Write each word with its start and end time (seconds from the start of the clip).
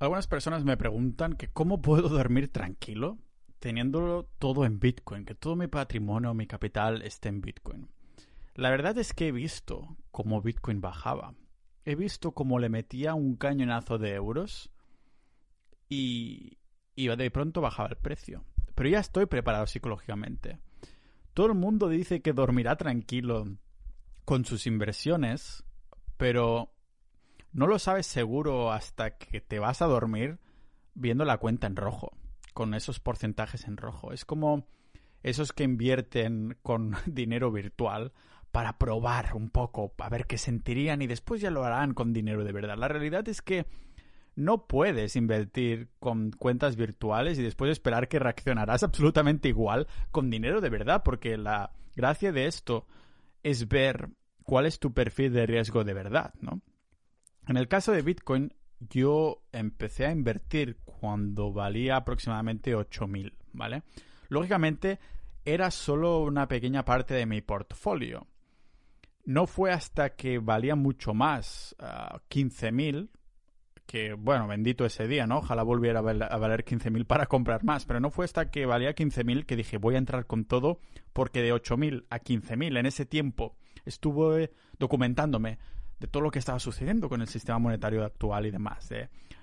algunas 0.00 0.26
personas 0.26 0.64
me 0.64 0.76
preguntan 0.76 1.34
que 1.34 1.48
cómo 1.48 1.80
puedo 1.80 2.08
dormir 2.08 2.50
tranquilo 2.50 3.18
teniéndolo 3.60 4.24
todo 4.38 4.64
en 4.64 4.80
Bitcoin, 4.80 5.24
que 5.24 5.34
todo 5.34 5.54
mi 5.54 5.66
patrimonio, 5.66 6.34
mi 6.34 6.46
capital 6.46 7.02
esté 7.02 7.28
en 7.28 7.42
Bitcoin. 7.42 7.90
La 8.54 8.70
verdad 8.70 8.96
es 8.98 9.12
que 9.12 9.28
he 9.28 9.32
visto 9.32 9.96
cómo 10.10 10.40
Bitcoin 10.40 10.80
bajaba. 10.80 11.34
He 11.84 11.94
visto 11.94 12.32
cómo 12.32 12.58
le 12.58 12.70
metía 12.70 13.14
un 13.14 13.36
cañonazo 13.36 13.98
de 13.98 14.14
euros 14.14 14.70
y, 15.88 16.58
y 16.94 17.08
de 17.08 17.30
pronto 17.30 17.60
bajaba 17.60 17.90
el 17.90 17.96
precio. 17.96 18.44
Pero 18.74 18.88
ya 18.88 18.98
estoy 18.98 19.26
preparado 19.26 19.66
psicológicamente. 19.66 20.58
Todo 21.34 21.48
el 21.48 21.54
mundo 21.54 21.88
dice 21.88 22.22
que 22.22 22.32
dormirá 22.32 22.76
tranquilo 22.76 23.44
con 24.24 24.44
sus 24.46 24.66
inversiones, 24.66 25.64
pero 26.16 26.72
no 27.52 27.66
lo 27.66 27.78
sabes 27.78 28.06
seguro 28.06 28.72
hasta 28.72 29.16
que 29.16 29.40
te 29.40 29.58
vas 29.58 29.82
a 29.82 29.86
dormir 29.86 30.38
viendo 30.94 31.24
la 31.24 31.38
cuenta 31.38 31.66
en 31.66 31.76
rojo, 31.76 32.12
con 32.54 32.74
esos 32.74 33.00
porcentajes 33.00 33.66
en 33.66 33.76
rojo. 33.76 34.12
Es 34.12 34.24
como 34.24 34.66
esos 35.22 35.52
que 35.52 35.64
invierten 35.64 36.56
con 36.62 36.96
dinero 37.06 37.50
virtual 37.50 38.12
para 38.50 38.78
probar 38.78 39.34
un 39.34 39.50
poco, 39.50 39.92
a 39.98 40.08
ver 40.08 40.26
qué 40.26 40.36
sentirían 40.36 41.02
y 41.02 41.06
después 41.06 41.40
ya 41.40 41.50
lo 41.50 41.64
harán 41.64 41.94
con 41.94 42.12
dinero 42.12 42.44
de 42.44 42.52
verdad. 42.52 42.76
La 42.76 42.88
realidad 42.88 43.28
es 43.28 43.42
que 43.42 43.66
no 44.34 44.66
puedes 44.66 45.16
invertir 45.16 45.88
con 45.98 46.30
cuentas 46.32 46.76
virtuales 46.76 47.38
y 47.38 47.42
después 47.42 47.70
esperar 47.70 48.08
que 48.08 48.18
reaccionarás 48.18 48.82
absolutamente 48.84 49.48
igual 49.48 49.86
con 50.10 50.30
dinero 50.30 50.60
de 50.60 50.70
verdad, 50.70 51.02
porque 51.04 51.36
la 51.36 51.72
gracia 51.94 52.32
de 52.32 52.46
esto 52.46 52.86
es 53.42 53.68
ver 53.68 54.08
cuál 54.42 54.66
es 54.66 54.78
tu 54.78 54.92
perfil 54.92 55.32
de 55.32 55.46
riesgo 55.46 55.84
de 55.84 55.94
verdad, 55.94 56.34
¿no? 56.40 56.60
En 57.50 57.56
el 57.56 57.66
caso 57.66 57.90
de 57.90 58.02
Bitcoin, 58.02 58.54
yo 58.78 59.42
empecé 59.50 60.06
a 60.06 60.12
invertir 60.12 60.76
cuando 60.84 61.52
valía 61.52 61.96
aproximadamente 61.96 62.76
8.000, 62.76 63.32
¿vale? 63.54 63.82
Lógicamente, 64.28 65.00
era 65.44 65.72
solo 65.72 66.20
una 66.20 66.46
pequeña 66.46 66.84
parte 66.84 67.14
de 67.14 67.26
mi 67.26 67.40
portfolio. 67.40 68.28
No 69.24 69.48
fue 69.48 69.72
hasta 69.72 70.10
que 70.10 70.38
valía 70.38 70.76
mucho 70.76 71.12
más, 71.12 71.74
15.000, 71.80 73.08
ah, 73.10 73.18
que, 73.84 74.12
bueno, 74.12 74.46
bendito 74.46 74.84
ese 74.84 75.08
día, 75.08 75.26
¿no? 75.26 75.38
Ojalá 75.38 75.64
volviera 75.64 75.98
a 75.98 76.02
valer 76.02 76.64
15.000 76.64 77.04
para 77.04 77.26
comprar 77.26 77.64
más, 77.64 77.84
pero 77.84 77.98
no 77.98 78.12
fue 78.12 78.26
hasta 78.26 78.52
que 78.52 78.64
valía 78.64 78.94
15.000 78.94 79.44
que 79.44 79.56
dije, 79.56 79.76
voy 79.76 79.96
a 79.96 79.98
entrar 79.98 80.24
con 80.26 80.44
todo, 80.44 80.78
porque 81.12 81.42
de 81.42 81.52
8.000 81.52 82.04
a 82.10 82.20
15.000 82.20 82.78
en 82.78 82.86
ese 82.86 83.06
tiempo 83.06 83.56
estuve 83.84 84.52
documentándome 84.78 85.58
de 86.00 86.08
todo 86.08 86.22
lo 86.22 86.30
que 86.30 86.38
estaba 86.38 86.58
sucediendo 86.58 87.08
con 87.08 87.20
el 87.20 87.28
sistema 87.28 87.58
monetario 87.58 88.04
actual 88.04 88.46
y 88.46 88.50
demás. 88.50 88.88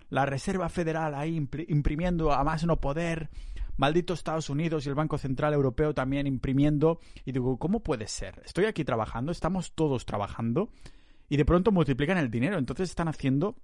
la 0.09 0.25
Reserva 0.25 0.69
Federal 0.69 1.15
ahí 1.15 1.35
imprimiendo 1.67 2.31
a 2.31 2.43
más 2.43 2.65
no 2.65 2.79
poder, 2.81 3.29
maldito 3.77 4.13
Estados 4.13 4.49
Unidos 4.49 4.85
y 4.85 4.89
el 4.89 4.95
Banco 4.95 5.17
Central 5.17 5.53
Europeo 5.53 5.93
también 5.93 6.27
imprimiendo. 6.27 6.99
Y 7.25 7.31
digo, 7.31 7.57
¿cómo 7.57 7.81
puede 7.81 8.07
ser? 8.07 8.41
Estoy 8.43 8.65
aquí 8.65 8.83
trabajando, 8.83 9.31
estamos 9.31 9.73
todos 9.73 10.05
trabajando 10.05 10.69
y 11.29 11.37
de 11.37 11.45
pronto 11.45 11.71
multiplican 11.71 12.17
el 12.17 12.31
dinero. 12.31 12.57
Entonces 12.57 12.89
están 12.89 13.07
haciendo 13.07 13.55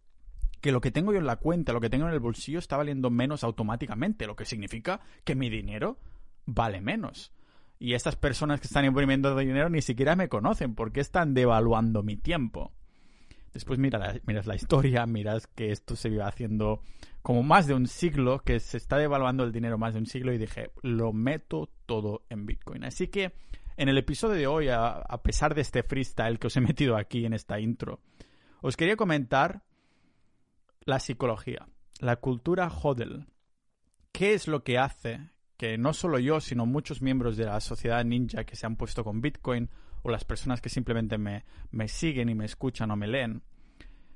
que 0.61 0.71
lo 0.71 0.79
que 0.79 0.91
tengo 0.91 1.11
yo 1.11 1.19
en 1.19 1.25
la 1.25 1.37
cuenta, 1.37 1.73
lo 1.73 1.81
que 1.81 1.89
tengo 1.89 2.07
en 2.07 2.13
el 2.13 2.19
bolsillo 2.19 2.59
está 2.59 2.77
valiendo 2.77 3.09
menos 3.09 3.43
automáticamente, 3.43 4.27
lo 4.27 4.35
que 4.35 4.45
significa 4.45 5.01
que 5.25 5.35
mi 5.35 5.49
dinero 5.49 5.97
vale 6.45 6.79
menos. 6.79 7.33
Y 7.79 7.95
estas 7.95 8.15
personas 8.15 8.61
que 8.61 8.67
están 8.67 8.85
imprimiendo 8.85 9.35
dinero 9.35 9.69
ni 9.69 9.81
siquiera 9.81 10.15
me 10.15 10.29
conocen 10.29 10.73
porque 10.73 11.01
están 11.01 11.33
devaluando 11.33 12.01
mi 12.01 12.15
tiempo. 12.15 12.71
Después 13.53 13.79
mira 13.79 14.19
miras 14.25 14.47
la 14.47 14.55
historia, 14.55 15.05
miras 15.07 15.47
que 15.47 15.71
esto 15.71 15.95
se 15.95 16.09
iba 16.09 16.27
haciendo 16.27 16.81
como 17.21 17.43
más 17.43 17.67
de 17.67 17.73
un 17.73 17.87
siglo, 17.87 18.39
que 18.39 18.59
se 18.59 18.77
está 18.77 18.97
devaluando 18.97 19.43
el 19.43 19.51
dinero 19.51 19.77
más 19.77 19.93
de 19.93 19.99
un 19.99 20.05
siglo 20.05 20.33
y 20.33 20.37
dije, 20.37 20.71
lo 20.81 21.13
meto 21.13 21.69
todo 21.85 22.25
en 22.29 22.45
Bitcoin. 22.45 22.83
Así 22.83 23.07
que 23.07 23.33
en 23.77 23.89
el 23.89 23.97
episodio 23.97 24.35
de 24.35 24.47
hoy, 24.47 24.67
a, 24.69 24.87
a 24.87 25.23
pesar 25.23 25.55
de 25.55 25.61
este 25.61 25.83
freestyle 25.83 26.39
que 26.39 26.47
os 26.47 26.57
he 26.57 26.61
metido 26.61 26.97
aquí 26.97 27.25
en 27.25 27.33
esta 27.33 27.59
intro, 27.59 28.01
os 28.61 28.75
quería 28.75 28.97
comentar 28.97 29.63
la 30.85 30.99
psicología, 30.99 31.67
la 31.99 32.17
cultura 32.17 32.69
hodl. 32.69 33.27
¿Qué 34.11 34.33
es 34.33 34.47
lo 34.47 34.63
que 34.63 34.77
hace 34.77 35.31
que 35.57 35.77
no 35.77 35.93
solo 35.93 36.19
yo, 36.19 36.41
sino 36.41 36.65
muchos 36.65 37.01
miembros 37.01 37.37
de 37.37 37.45
la 37.45 37.59
sociedad 37.61 38.03
ninja 38.03 38.43
que 38.43 38.55
se 38.55 38.65
han 38.65 38.75
puesto 38.75 39.03
con 39.03 39.21
Bitcoin 39.21 39.69
o 40.03 40.11
las 40.11 40.25
personas 40.25 40.61
que 40.61 40.69
simplemente 40.69 41.17
me, 41.17 41.43
me 41.71 41.87
siguen 41.87 42.29
y 42.29 42.35
me 42.35 42.45
escuchan 42.45 42.91
o 42.91 42.95
me 42.95 43.07
leen, 43.07 43.41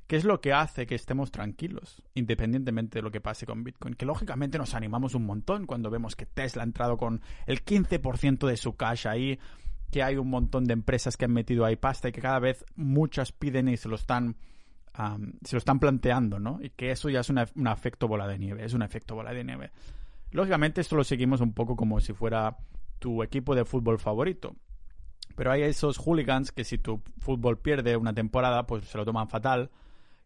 ¿qué 0.08 0.16
es 0.16 0.24
lo 0.24 0.40
que 0.40 0.54
hace 0.54 0.86
que 0.86 0.96
estemos 0.96 1.32
tranquilos, 1.32 2.04
independientemente 2.14 3.00
de 3.00 3.02
lo 3.02 3.12
que 3.12 3.22
pase 3.22 3.46
con 3.46 3.64
Bitcoin? 3.64 3.96
Que 3.96 4.06
lógicamente 4.06 4.58
nos 4.58 4.74
animamos 4.76 5.16
un 5.16 5.26
montón 5.26 5.66
cuando 5.66 5.90
vemos 5.90 6.16
que 6.16 6.26
Tesla 6.26 6.64
ha 6.64 6.66
entrado 6.66 6.98
con 6.98 7.22
el 7.46 7.64
15% 7.64 8.48
de 8.48 8.58
su 8.58 8.76
cash 8.76 9.08
ahí, 9.08 9.40
que 9.92 10.04
hay 10.04 10.18
un 10.18 10.30
montón 10.30 10.66
de 10.66 10.74
empresas 10.74 11.18
que 11.18 11.26
han 11.26 11.34
metido 11.34 11.66
ahí 11.66 11.76
pasta 11.76 12.10
y 12.10 12.12
que 12.12 12.22
cada 12.22 12.40
vez 12.40 12.66
muchas 12.76 13.32
piden 13.32 13.70
y 13.70 13.78
se 13.78 13.90
lo 13.90 13.96
están, 13.96 14.36
se 15.44 15.56
lo 15.56 15.58
están 15.58 15.80
planteando, 15.80 16.40
¿no? 16.40 16.60
Y 16.62 16.72
que 16.72 16.92
eso 16.92 17.10
ya 17.10 17.22
es 17.22 17.30
un 17.30 17.68
efecto 17.68 18.08
bola 18.08 18.28
de 18.28 18.40
nieve, 18.40 18.66
es 18.66 18.74
un 18.74 18.82
efecto 18.82 19.16
bola 19.16 19.34
de 19.34 19.44
nieve. 19.44 19.72
Lógicamente 20.32 20.82
esto 20.82 20.96
lo 20.96 21.04
seguimos 21.04 21.40
un 21.40 21.54
poco 21.54 21.76
como 21.76 22.00
si 22.02 22.14
fuera 22.14 22.58
tu 23.00 23.24
equipo 23.24 23.56
de 23.56 23.66
fútbol 23.66 24.00
favorito. 24.00 24.56
Pero 25.36 25.52
hay 25.52 25.64
esos 25.64 25.98
hooligans 25.98 26.52
que 26.52 26.64
si 26.64 26.78
tu 26.78 27.02
fútbol 27.20 27.60
pierde 27.60 27.98
una 27.98 28.14
temporada, 28.14 28.66
pues 28.66 28.86
se 28.86 28.98
lo 28.98 29.06
toman 29.06 29.30
fatal. 29.30 29.70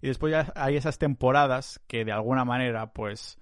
Y 0.02 0.08
después 0.08 0.32
ya 0.32 0.52
hay 0.56 0.76
esas 0.76 0.98
temporadas 0.98 1.82
que 1.88 2.06
de 2.06 2.12
alguna 2.12 2.46
manera, 2.46 2.92
pues, 2.94 3.38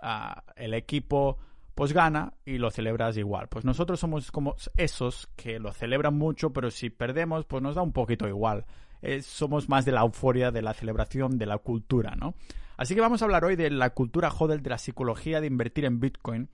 ah, 0.00 0.44
el 0.56 0.74
equipo 0.74 1.38
pues 1.76 1.92
gana 1.92 2.32
y 2.46 2.56
lo 2.56 2.70
celebras 2.70 3.18
igual. 3.18 3.48
Pues 3.48 3.66
nosotros 3.66 4.00
somos 4.00 4.32
como 4.32 4.56
esos 4.78 5.28
que 5.36 5.58
lo 5.58 5.72
celebran 5.72 6.14
mucho, 6.14 6.50
pero 6.50 6.70
si 6.70 6.88
perdemos, 6.88 7.44
pues 7.44 7.62
nos 7.62 7.74
da 7.74 7.82
un 7.82 7.92
poquito 7.92 8.26
igual. 8.26 8.64
Eh, 9.02 9.20
somos 9.20 9.68
más 9.68 9.84
de 9.84 9.92
la 9.92 10.00
euforia, 10.00 10.50
de 10.50 10.62
la 10.62 10.72
celebración, 10.72 11.36
de 11.36 11.44
la 11.44 11.58
cultura, 11.58 12.16
¿no? 12.16 12.34
Así 12.78 12.94
que 12.94 13.02
vamos 13.02 13.20
a 13.20 13.26
hablar 13.26 13.44
hoy 13.44 13.56
de 13.56 13.68
la 13.68 13.90
cultura 13.90 14.30
hodl, 14.30 14.62
de 14.62 14.70
la 14.70 14.78
psicología 14.78 15.42
de 15.42 15.48
invertir 15.48 15.84
en 15.84 16.00
Bitcoin 16.00 16.48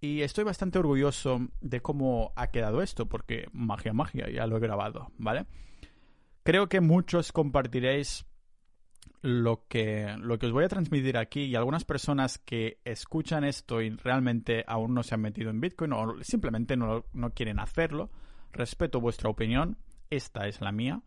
y 0.00 0.22
estoy 0.22 0.44
bastante 0.44 0.78
orgulloso 0.78 1.48
de 1.60 1.80
cómo 1.80 2.32
ha 2.36 2.48
quedado 2.48 2.82
esto, 2.82 3.06
porque 3.06 3.48
magia, 3.52 3.92
magia, 3.92 4.30
ya 4.30 4.46
lo 4.46 4.56
he 4.56 4.60
grabado, 4.60 5.10
¿vale? 5.18 5.46
Creo 6.42 6.68
que 6.68 6.80
muchos 6.80 7.32
compartiréis 7.32 8.26
lo 9.22 9.66
que, 9.68 10.14
lo 10.18 10.38
que 10.38 10.46
os 10.46 10.52
voy 10.52 10.64
a 10.64 10.68
transmitir 10.68 11.16
aquí 11.16 11.44
y 11.44 11.56
algunas 11.56 11.84
personas 11.84 12.38
que 12.38 12.78
escuchan 12.84 13.44
esto 13.44 13.80
y 13.80 13.90
realmente 13.90 14.64
aún 14.66 14.94
no 14.94 15.02
se 15.02 15.14
han 15.14 15.22
metido 15.22 15.50
en 15.50 15.60
Bitcoin 15.60 15.92
o 15.92 16.22
simplemente 16.22 16.76
no, 16.76 17.04
no 17.12 17.30
quieren 17.30 17.58
hacerlo, 17.58 18.10
respeto 18.52 19.00
vuestra 19.00 19.30
opinión, 19.30 19.78
esta 20.10 20.46
es 20.46 20.60
la 20.60 20.72
mía. 20.72 21.02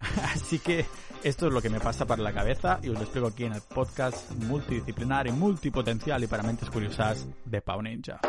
Así 0.34 0.58
que 0.58 0.86
esto 1.22 1.48
es 1.48 1.52
lo 1.52 1.60
que 1.60 1.70
me 1.70 1.80
pasa 1.80 2.06
para 2.06 2.22
la 2.22 2.32
cabeza 2.32 2.78
y 2.82 2.88
os 2.88 2.94
lo 2.94 3.00
explico 3.00 3.26
aquí 3.26 3.44
en 3.44 3.54
el 3.54 3.60
podcast 3.62 4.30
multidisciplinar 4.44 5.26
y 5.26 5.32
multipotencial 5.32 6.22
y 6.22 6.26
para 6.26 6.42
mentes 6.42 6.70
curiosas 6.70 7.26
de 7.44 7.60
Pau 7.60 7.82
Ninja. 7.82 8.20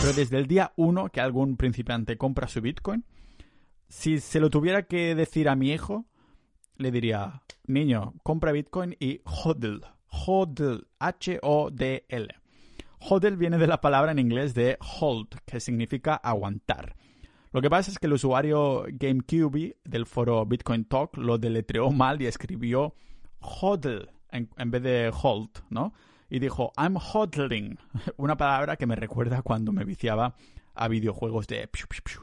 Pero 0.00 0.12
desde 0.12 0.38
el 0.38 0.46
día 0.46 0.72
1 0.76 1.08
que 1.08 1.20
algún 1.20 1.56
principiante 1.56 2.16
compra 2.16 2.46
su 2.46 2.60
Bitcoin, 2.60 3.04
si 3.88 4.20
se 4.20 4.40
lo 4.40 4.50
tuviera 4.50 4.84
que 4.84 5.14
decir 5.14 5.48
a 5.48 5.56
mi 5.56 5.72
hijo, 5.72 6.04
le 6.76 6.90
diría, 6.90 7.42
niño, 7.66 8.14
compra 8.22 8.52
Bitcoin 8.52 8.96
y 9.00 9.20
hodl, 9.24 9.84
hodl, 10.08 10.86
H-O-D-L. 10.98 12.28
Hodl 13.00 13.36
viene 13.36 13.58
de 13.58 13.66
la 13.66 13.80
palabra 13.80 14.12
en 14.12 14.18
inglés 14.18 14.54
de 14.54 14.78
hold, 15.00 15.28
que 15.46 15.60
significa 15.60 16.14
aguantar. 16.14 16.96
Lo 17.52 17.62
que 17.62 17.70
pasa 17.70 17.90
es 17.90 17.98
que 17.98 18.06
el 18.06 18.12
usuario 18.12 18.84
GameCube 18.88 19.76
del 19.84 20.06
foro 20.06 20.44
Bitcoin 20.44 20.84
Talk 20.84 21.16
lo 21.16 21.38
deletreó 21.38 21.90
mal 21.90 22.20
y 22.20 22.26
escribió 22.26 22.94
hodl 23.40 24.10
en, 24.30 24.70
vez 24.70 24.82
de 24.82 25.12
hold, 25.22 25.50
¿no? 25.70 25.94
Y 26.28 26.40
dijo, 26.40 26.72
I'm 26.76 26.96
hodling, 26.96 27.78
una 28.18 28.36
palabra 28.36 28.76
que 28.76 28.86
me 28.86 28.96
recuerda 28.96 29.40
cuando 29.42 29.72
me 29.72 29.84
viciaba 29.84 30.34
a 30.74 30.88
videojuegos 30.88 31.46
de, 31.46 31.70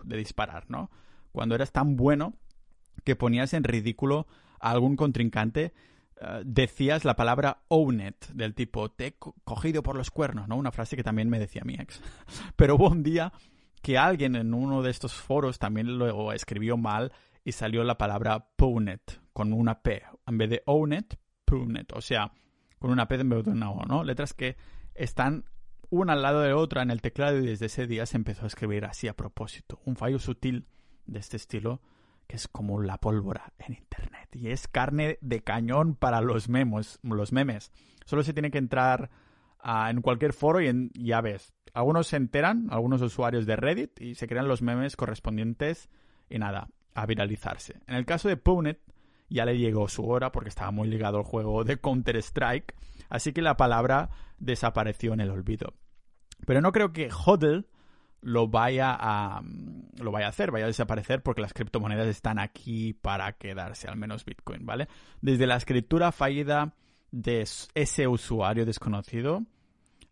de 0.03 0.17
disparar, 0.17 0.65
¿no? 0.69 0.91
Cuando 1.31 1.55
eras 1.55 1.71
tan 1.71 1.95
bueno 1.95 2.35
que 3.03 3.15
ponías 3.15 3.53
en 3.53 3.63
ridículo 3.63 4.27
a 4.59 4.71
algún 4.71 4.95
contrincante 4.95 5.73
eh, 6.21 6.41
decías 6.45 7.05
la 7.05 7.15
palabra 7.15 7.63
own 7.67 8.01
it, 8.01 8.25
del 8.27 8.53
tipo, 8.53 8.89
te 8.89 9.07
he 9.07 9.15
cogido 9.43 9.83
por 9.83 9.95
los 9.95 10.11
cuernos, 10.11 10.47
¿no? 10.47 10.55
Una 10.55 10.71
frase 10.71 10.95
que 10.95 11.03
también 11.03 11.29
me 11.29 11.39
decía 11.39 11.63
mi 11.65 11.75
ex. 11.75 12.01
Pero 12.55 12.75
hubo 12.75 12.89
un 12.89 13.03
día 13.03 13.33
que 13.81 13.97
alguien 13.97 14.35
en 14.35 14.53
uno 14.53 14.81
de 14.81 14.91
estos 14.91 15.13
foros 15.13 15.59
también 15.59 15.97
lo 15.97 16.31
escribió 16.31 16.77
mal 16.77 17.11
y 17.43 17.51
salió 17.51 17.83
la 17.83 17.97
palabra 17.97 18.47
it 18.57 19.11
con 19.31 19.53
una 19.53 19.81
P. 19.81 20.01
En 20.25 20.37
vez 20.37 20.49
de 20.49 20.63
own 20.65 20.93
it. 20.93 21.13
O 21.93 22.01
sea, 22.01 22.31
con 22.79 22.91
una 22.91 23.07
P 23.07 23.15
en 23.15 23.29
vez 23.29 23.45
de 23.45 23.51
una 23.51 23.69
O, 23.69 23.85
¿no? 23.85 24.03
Letras 24.03 24.33
que 24.33 24.57
están 24.95 25.45
una 25.89 26.13
al 26.13 26.21
lado 26.21 26.41
de 26.41 26.53
otra 26.53 26.81
en 26.81 26.89
el 26.89 27.01
teclado 27.01 27.37
y 27.37 27.45
desde 27.45 27.67
ese 27.67 27.85
día 27.85 28.05
se 28.05 28.17
empezó 28.17 28.45
a 28.45 28.47
escribir 28.47 28.85
así 28.85 29.07
a 29.07 29.15
propósito. 29.15 29.79
Un 29.85 29.95
fallo 29.95 30.17
sutil 30.19 30.65
de 31.05 31.19
este 31.19 31.37
estilo 31.37 31.81
que 32.27 32.35
es 32.35 32.47
como 32.47 32.81
la 32.81 32.97
pólvora 32.97 33.53
en 33.59 33.73
Internet. 33.73 34.29
Y 34.33 34.49
es 34.49 34.67
carne 34.67 35.17
de 35.21 35.41
cañón 35.41 35.95
para 35.95 36.21
los 36.21 36.49
memes. 36.49 36.99
Los 37.03 37.31
memes. 37.31 37.71
Solo 38.05 38.23
se 38.23 38.33
tiene 38.33 38.51
que 38.51 38.57
entrar 38.57 39.09
en 39.63 40.01
cualquier 40.01 40.33
foro 40.33 40.61
y 40.61 40.91
ya 40.93 41.21
ves. 41.21 41.53
Algunos 41.73 42.07
se 42.07 42.17
enteran, 42.17 42.67
algunos 42.69 43.01
usuarios 43.01 43.45
de 43.45 43.55
Reddit, 43.55 43.99
y 43.99 44.15
se 44.15 44.27
crean 44.27 44.47
los 44.47 44.61
memes 44.61 44.95
correspondientes 44.95 45.89
y 46.29 46.39
nada, 46.39 46.69
a 46.93 47.05
viralizarse. 47.05 47.79
En 47.87 47.95
el 47.95 48.05
caso 48.05 48.29
de 48.29 48.37
Pwnet, 48.37 48.79
ya 49.27 49.43
le 49.43 49.57
llegó 49.57 49.87
su 49.89 50.07
hora 50.07 50.31
porque 50.31 50.49
estaba 50.49 50.71
muy 50.71 50.87
ligado 50.87 51.17
al 51.17 51.23
juego 51.23 51.63
de 51.63 51.77
Counter-Strike, 51.77 52.75
así 53.09 53.33
que 53.33 53.41
la 53.41 53.57
palabra 53.57 54.09
desapareció 54.37 55.13
en 55.13 55.19
el 55.19 55.31
olvido. 55.31 55.73
Pero 56.45 56.61
no 56.61 56.71
creo 56.71 56.93
que 56.93 57.09
HODL 57.11 57.67
lo 58.21 58.47
vaya 58.47 58.95
a 58.99 59.41
lo 59.99 60.11
vaya 60.11 60.27
a 60.27 60.29
hacer, 60.29 60.51
vaya 60.51 60.65
a 60.65 60.67
desaparecer 60.67 61.21
porque 61.21 61.41
las 61.41 61.53
criptomonedas 61.53 62.07
están 62.07 62.39
aquí 62.39 62.93
para 62.93 63.33
quedarse, 63.33 63.87
al 63.87 63.97
menos 63.97 64.25
Bitcoin, 64.25 64.65
¿vale? 64.65 64.87
Desde 65.21 65.47
la 65.47 65.55
escritura 65.55 66.11
fallida 66.11 66.73
de 67.11 67.45
ese 67.75 68.07
usuario 68.07 68.65
desconocido 68.65 69.43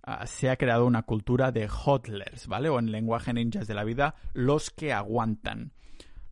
ah, 0.04 0.26
se 0.28 0.50
ha 0.50 0.58
creado 0.58 0.86
una 0.86 1.04
cultura 1.04 1.52
de 1.52 1.68
hodlers, 1.68 2.48
¿vale? 2.48 2.70
O 2.70 2.80
en 2.80 2.92
lenguaje 2.92 3.34
ninjas 3.34 3.68
de 3.68 3.74
la 3.74 3.84
vida, 3.84 4.16
los 4.34 4.70
que 4.70 4.94
aguantan 4.94 5.74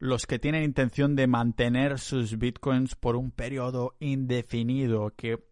los 0.01 0.25
que 0.25 0.39
tienen 0.39 0.63
intención 0.63 1.15
de 1.15 1.27
mantener 1.27 1.99
sus 1.99 2.39
bitcoins 2.39 2.95
por 2.95 3.15
un 3.15 3.29
periodo 3.29 3.93
indefinido, 3.99 5.13
que 5.15 5.45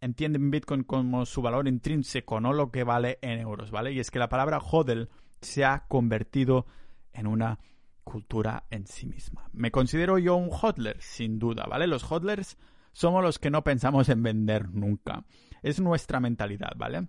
entienden 0.00 0.52
bitcoin 0.52 0.84
como 0.84 1.26
su 1.26 1.42
valor 1.42 1.66
intrínseco, 1.66 2.38
no 2.40 2.52
lo 2.52 2.70
que 2.70 2.84
vale 2.84 3.18
en 3.22 3.40
euros, 3.40 3.72
¿vale? 3.72 3.90
Y 3.92 3.98
es 3.98 4.12
que 4.12 4.20
la 4.20 4.28
palabra 4.28 4.60
hodl 4.60 5.08
se 5.40 5.64
ha 5.64 5.86
convertido 5.88 6.66
en 7.12 7.26
una 7.26 7.58
cultura 8.04 8.64
en 8.70 8.86
sí 8.86 9.06
misma. 9.06 9.48
Me 9.52 9.70
considero 9.70 10.18
yo 10.18 10.36
un 10.36 10.50
hodler, 10.50 11.00
sin 11.00 11.38
duda, 11.38 11.66
¿vale? 11.68 11.86
Los 11.86 12.10
hodlers 12.10 12.56
somos 12.92 13.22
los 13.22 13.38
que 13.38 13.50
no 13.50 13.62
pensamos 13.62 14.08
en 14.08 14.22
vender 14.22 14.70
nunca. 14.70 15.24
Es 15.62 15.80
nuestra 15.80 16.20
mentalidad, 16.20 16.72
¿vale? 16.76 17.08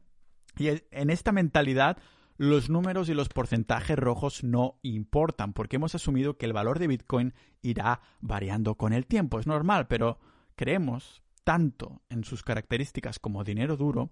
Y 0.58 0.68
en 0.92 1.10
esta 1.10 1.32
mentalidad 1.32 1.98
los 2.38 2.70
números 2.70 3.10
y 3.10 3.14
los 3.14 3.28
porcentajes 3.28 3.98
rojos 3.98 4.44
no 4.44 4.80
importan, 4.82 5.54
porque 5.54 5.76
hemos 5.76 5.94
asumido 5.96 6.38
que 6.38 6.46
el 6.46 6.54
valor 6.54 6.80
de 6.80 6.88
Bitcoin 6.88 7.34
irá 7.62 8.02
variando 8.22 8.76
con 8.76 8.94
el 8.94 9.06
tiempo. 9.06 9.40
Es 9.40 9.48
normal, 9.48 9.88
pero 9.88 10.20
creemos 10.56 11.22
tanto 11.44 12.02
en 12.10 12.24
sus 12.24 12.44
características 12.44 13.20
como 13.20 13.44
dinero 13.44 13.76
duro, 13.76 14.12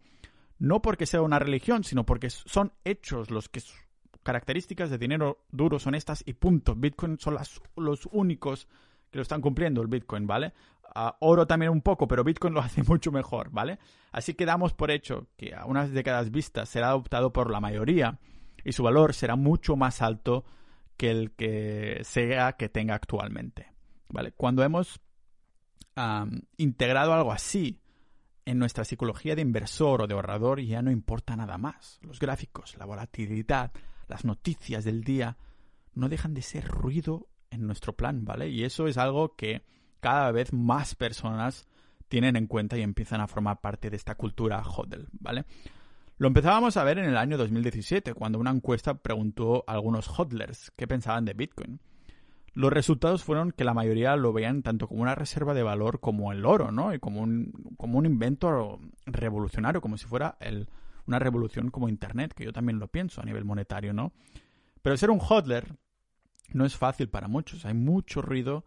no 0.59 0.81
porque 0.81 1.05
sea 1.05 1.21
una 1.21 1.39
religión, 1.39 1.83
sino 1.83 2.05
porque 2.05 2.29
son 2.29 2.73
hechos 2.83 3.31
los 3.31 3.47
que 3.47 3.61
características 4.27 4.89
de 4.89 4.97
dinero 4.97 5.45
duro 5.53 5.79
son 5.79 5.95
estas 5.95 6.21
y 6.25 6.33
punto. 6.33 6.75
Bitcoin 6.75 7.17
son 7.17 7.37
los 7.77 8.09
únicos 8.11 8.67
que 9.09 9.19
lo 9.19 9.21
están 9.21 9.39
cumpliendo 9.39 9.81
el 9.81 9.87
Bitcoin, 9.87 10.27
¿vale? 10.27 10.51
oro 11.19 11.47
también 11.47 11.71
un 11.71 11.81
poco, 11.81 12.09
pero 12.09 12.25
Bitcoin 12.25 12.53
lo 12.53 12.59
hace 12.67 12.83
mucho 12.83 13.09
mejor, 13.09 13.51
¿vale? 13.51 13.79
Así 14.11 14.33
que 14.33 14.45
damos 14.45 14.73
por 14.73 14.91
hecho 14.91 15.27
que 15.37 15.55
a 15.55 15.65
unas 15.65 15.93
décadas 15.93 16.29
vistas 16.29 16.67
será 16.67 16.89
adoptado 16.89 17.31
por 17.31 17.49
la 17.49 17.61
mayoría 17.61 18.19
y 18.65 18.73
su 18.73 18.83
valor 18.83 19.13
será 19.13 19.37
mucho 19.37 19.77
más 19.77 20.01
alto 20.01 20.43
que 20.97 21.09
el 21.09 21.31
que 21.31 22.01
sea 22.03 22.53
que 22.53 22.67
tenga 22.67 22.95
actualmente, 22.95 23.71
¿vale? 24.09 24.33
Cuando 24.33 24.61
hemos 24.61 24.99
integrado 26.57 27.13
algo 27.13 27.31
así 27.31 27.79
en 28.43 28.59
nuestra 28.59 28.83
psicología 28.83 29.35
de 29.35 29.41
inversor 29.41 30.01
o 30.01 30.07
de 30.07 30.15
ahorrador 30.15 30.59
ya 30.59 30.81
no 30.81 30.91
importa 30.91 31.37
nada 31.37 31.57
más. 31.57 31.97
Los 32.01 32.19
gráficos, 32.19 32.75
la 32.77 32.85
volatilidad, 32.85 33.71
las 34.07 34.25
noticias 34.25 34.83
del 34.83 35.03
día 35.03 35.37
no 35.93 36.09
dejan 36.09 36.33
de 36.33 36.41
ser 36.41 36.67
ruido 36.67 37.27
en 37.49 37.65
nuestro 37.65 37.93
plan, 37.93 38.25
¿vale? 38.25 38.49
Y 38.49 38.63
eso 38.63 38.87
es 38.87 38.97
algo 38.97 39.35
que 39.35 39.63
cada 39.99 40.31
vez 40.31 40.53
más 40.53 40.95
personas 40.95 41.67
tienen 42.07 42.35
en 42.35 42.47
cuenta 42.47 42.77
y 42.77 42.81
empiezan 42.81 43.21
a 43.21 43.27
formar 43.27 43.59
parte 43.59 43.89
de 43.89 43.97
esta 43.97 44.15
cultura 44.15 44.61
hodl, 44.63 45.07
¿vale? 45.11 45.45
Lo 46.17 46.27
empezábamos 46.27 46.77
a 46.77 46.83
ver 46.83 46.97
en 46.97 47.05
el 47.05 47.17
año 47.17 47.37
2017, 47.37 48.13
cuando 48.13 48.39
una 48.39 48.51
encuesta 48.51 48.95
preguntó 48.95 49.63
a 49.67 49.73
algunos 49.73 50.07
hodlers 50.07 50.71
qué 50.75 50.87
pensaban 50.87 51.25
de 51.25 51.33
Bitcoin. 51.33 51.79
Los 52.53 52.73
resultados 52.73 53.23
fueron 53.23 53.51
que 53.51 53.63
la 53.63 53.75
mayoría 53.75 54.15
lo 54.15 54.33
veían 54.33 54.63
tanto 54.63 54.87
como 54.87 55.03
una 55.03 55.13
reserva 55.13 55.53
de 55.53 55.61
valor 55.61 55.99
como 55.99 56.31
el 56.31 56.43
oro, 56.43 56.71
¿no? 56.71 56.91
Y 56.91 56.99
como 56.99 57.21
un, 57.21 57.51
como 57.77 57.99
un 57.99 58.07
invento 58.07 58.79
revolucionario, 59.05 59.79
como 59.79 59.97
si 59.97 60.07
fuera 60.07 60.37
el, 60.39 60.67
una 61.07 61.19
revolución 61.19 61.71
como 61.71 61.89
Internet, 61.89 62.33
que 62.33 62.45
yo 62.45 62.53
también 62.53 62.79
lo 62.79 62.87
pienso 62.87 63.21
a 63.21 63.25
nivel 63.25 63.45
monetario, 63.45 63.93
¿no? 63.93 64.13
Pero 64.81 64.97
ser 64.97 65.09
un 65.09 65.19
hodler 65.19 65.77
no 66.49 66.65
es 66.65 66.75
fácil 66.75 67.09
para 67.09 67.27
muchos. 67.27 67.65
Hay 67.65 67.73
mucho 67.73 68.21
ruido 68.21 68.65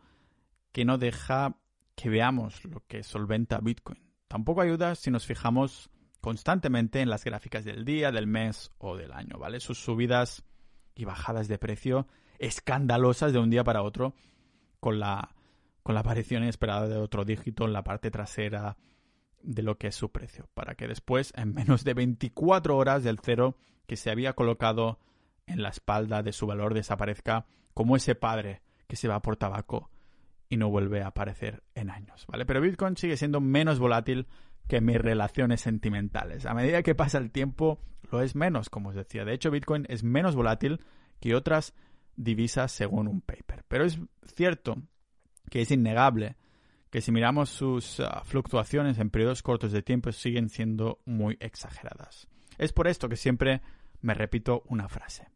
que 0.72 0.84
no 0.84 0.98
deja 0.98 1.56
que 1.94 2.08
veamos 2.08 2.64
lo 2.64 2.82
que 2.86 3.02
solventa 3.02 3.58
Bitcoin. 3.60 4.00
Tampoco 4.28 4.60
ayuda 4.60 4.94
si 4.94 5.10
nos 5.10 5.26
fijamos 5.26 5.90
constantemente 6.20 7.00
en 7.00 7.10
las 7.10 7.24
gráficas 7.24 7.64
del 7.64 7.84
día, 7.84 8.12
del 8.12 8.26
mes 8.26 8.70
o 8.78 8.96
del 8.96 9.12
año, 9.12 9.38
¿vale? 9.38 9.60
Sus 9.60 9.78
subidas 9.78 10.44
y 10.94 11.04
bajadas 11.04 11.48
de 11.48 11.58
precio 11.58 12.06
escandalosas 12.38 13.32
de 13.32 13.38
un 13.38 13.50
día 13.50 13.64
para 13.64 13.82
otro 13.82 14.14
con 14.80 14.98
la, 14.98 15.34
con 15.82 15.94
la 15.94 16.00
aparición 16.00 16.42
inesperada 16.42 16.88
de 16.88 16.96
otro 16.96 17.24
dígito 17.24 17.64
en 17.64 17.72
la 17.72 17.84
parte 17.84 18.10
trasera 18.10 18.76
de 19.42 19.62
lo 19.62 19.78
que 19.78 19.88
es 19.88 19.94
su 19.94 20.10
precio, 20.10 20.48
para 20.54 20.74
que 20.74 20.88
después, 20.88 21.32
en 21.36 21.54
menos 21.54 21.84
de 21.84 21.94
24 21.94 22.76
horas 22.76 23.02
del 23.02 23.18
cero 23.20 23.56
que 23.86 23.96
se 23.96 24.10
había 24.10 24.34
colocado 24.34 24.98
en 25.46 25.62
la 25.62 25.70
espalda 25.70 26.22
de 26.22 26.32
su 26.32 26.46
valor, 26.46 26.74
desaparezca 26.74 27.46
como 27.74 27.96
ese 27.96 28.14
padre 28.14 28.62
que 28.86 28.96
se 28.96 29.08
va 29.08 29.22
por 29.22 29.36
tabaco 29.36 29.90
y 30.48 30.56
no 30.56 30.68
vuelve 30.68 31.02
a 31.02 31.08
aparecer 31.08 31.62
en 31.74 31.90
años, 31.90 32.26
¿vale? 32.26 32.44
Pero 32.44 32.60
Bitcoin 32.60 32.96
sigue 32.96 33.16
siendo 33.16 33.40
menos 33.40 33.78
volátil 33.78 34.26
que 34.68 34.80
mis 34.80 34.98
relaciones 34.98 35.60
sentimentales. 35.60 36.46
A 36.46 36.54
medida 36.54 36.82
que 36.82 36.94
pasa 36.94 37.18
el 37.18 37.30
tiempo, 37.30 37.80
lo 38.10 38.20
es 38.20 38.34
menos, 38.34 38.68
como 38.68 38.90
os 38.90 38.94
decía. 38.94 39.24
De 39.24 39.32
hecho, 39.32 39.50
Bitcoin 39.50 39.86
es 39.88 40.02
menos 40.02 40.34
volátil 40.34 40.80
que 41.20 41.34
otras 41.34 41.74
divisas 42.16 42.72
según 42.72 43.08
un 43.08 43.20
paper. 43.20 43.64
Pero 43.68 43.84
es 43.84 43.98
cierto 44.34 44.76
que 45.50 45.62
es 45.62 45.70
innegable 45.70 46.36
que 46.90 47.00
si 47.00 47.12
miramos 47.12 47.50
sus 47.50 48.00
ah, 48.00 48.22
fluctuaciones 48.24 48.98
en 48.98 49.10
periodos 49.10 49.42
cortos 49.42 49.72
de 49.72 49.82
tiempo 49.82 50.12
siguen 50.12 50.48
siendo 50.48 51.00
muy 51.04 51.36
exageradas. 51.40 52.28
Es 52.58 52.72
por 52.72 52.88
esto 52.88 53.08
que 53.08 53.16
siempre 53.16 53.62
me 54.00 54.14
repito 54.14 54.62
una 54.66 54.88
frase. 54.88 55.28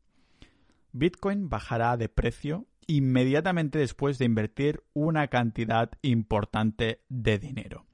Bitcoin 0.93 1.49
bajará 1.49 1.97
de 1.97 2.09
precio 2.09 2.67
inmediatamente 2.87 3.79
después 3.79 4.19
de 4.19 4.27
invertir 4.27 4.83
una 4.93 5.28
cantidad 5.28 5.90
importante 6.02 7.02
de 7.09 7.38
dinero. 7.38 7.87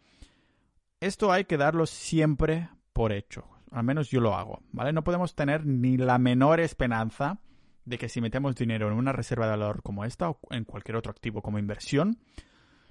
Esto 1.00 1.32
hay 1.32 1.44
que 1.44 1.56
darlo 1.56 1.86
siempre 1.86 2.68
por 2.92 3.12
hecho. 3.12 3.48
Al 3.70 3.84
menos 3.84 4.10
yo 4.10 4.20
lo 4.20 4.34
hago, 4.34 4.62
¿vale? 4.72 4.92
No 4.92 5.04
podemos 5.04 5.34
tener 5.34 5.64
ni 5.64 5.96
la 5.96 6.18
menor 6.18 6.60
esperanza 6.60 7.40
de 7.84 7.98
que 7.98 8.08
si 8.08 8.20
metemos 8.20 8.56
dinero 8.56 8.88
en 8.88 8.94
una 8.94 9.12
reserva 9.12 9.46
de 9.46 9.52
valor 9.52 9.82
como 9.82 10.04
esta 10.04 10.28
o 10.30 10.38
en 10.50 10.64
cualquier 10.64 10.96
otro 10.96 11.10
activo 11.10 11.40
como 11.40 11.58
inversión, 11.58 12.18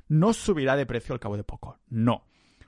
no 0.10 0.34
subirá 0.34 0.76
de 0.76 0.86
precio 0.86 1.14
al 1.14 1.20
cabo 1.20 1.38
de 1.38 1.46
poco. 1.46 1.80
No. 1.88 2.26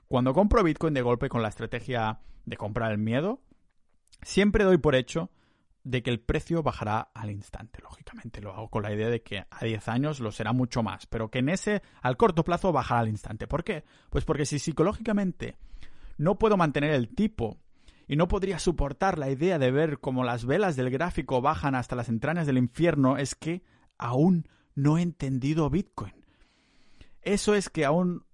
Cuando 0.08 0.32
compro 0.32 0.62
Bitcoin 0.62 0.94
de 0.94 1.02
golpe 1.02 1.28
con 1.28 1.42
la 1.42 1.48
estrategia 1.48 2.20
de 2.46 2.56
comprar 2.56 2.92
el 2.92 2.98
miedo, 2.98 3.40
siempre 4.22 4.64
doy 4.64 4.78
por 4.78 4.94
hecho 4.94 5.30
de 5.84 6.02
que 6.02 6.10
el 6.10 6.20
precio 6.20 6.62
bajará 6.62 7.10
al 7.12 7.30
instante. 7.30 7.80
Lógicamente 7.82 8.40
lo 8.40 8.52
hago 8.52 8.68
con 8.68 8.84
la 8.84 8.92
idea 8.92 9.08
de 9.08 9.22
que 9.22 9.44
a 9.50 9.64
10 9.64 9.88
años 9.88 10.20
lo 10.20 10.30
será 10.30 10.52
mucho 10.52 10.82
más, 10.82 11.06
pero 11.06 11.30
que 11.30 11.40
en 11.40 11.48
ese 11.48 11.82
al 12.00 12.16
corto 12.16 12.44
plazo 12.44 12.72
bajará 12.72 13.00
al 13.00 13.08
instante. 13.08 13.48
¿Por 13.48 13.64
qué? 13.64 13.84
Pues 14.10 14.24
porque 14.24 14.46
si 14.46 14.58
psicológicamente 14.58 15.56
no 16.18 16.38
puedo 16.38 16.56
mantener 16.56 16.92
el 16.92 17.08
tipo 17.08 17.58
y 18.06 18.16
no 18.16 18.28
podría 18.28 18.60
soportar 18.60 19.18
la 19.18 19.30
idea 19.30 19.58
de 19.58 19.70
ver 19.72 19.98
cómo 19.98 20.22
las 20.22 20.44
velas 20.44 20.76
del 20.76 20.90
gráfico 20.90 21.40
bajan 21.40 21.74
hasta 21.74 21.96
las 21.96 22.08
entrañas 22.08 22.46
del 22.46 22.58
infierno, 22.58 23.16
es 23.16 23.34
que 23.34 23.64
aún 23.98 24.46
no 24.74 24.98
he 24.98 25.02
entendido 25.02 25.68
Bitcoin. 25.70 26.21
Eso 27.22 27.54
es 27.54 27.70
que 27.70 27.84
aún 27.84 28.24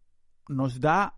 nos 0.49 0.81
da, 0.81 1.15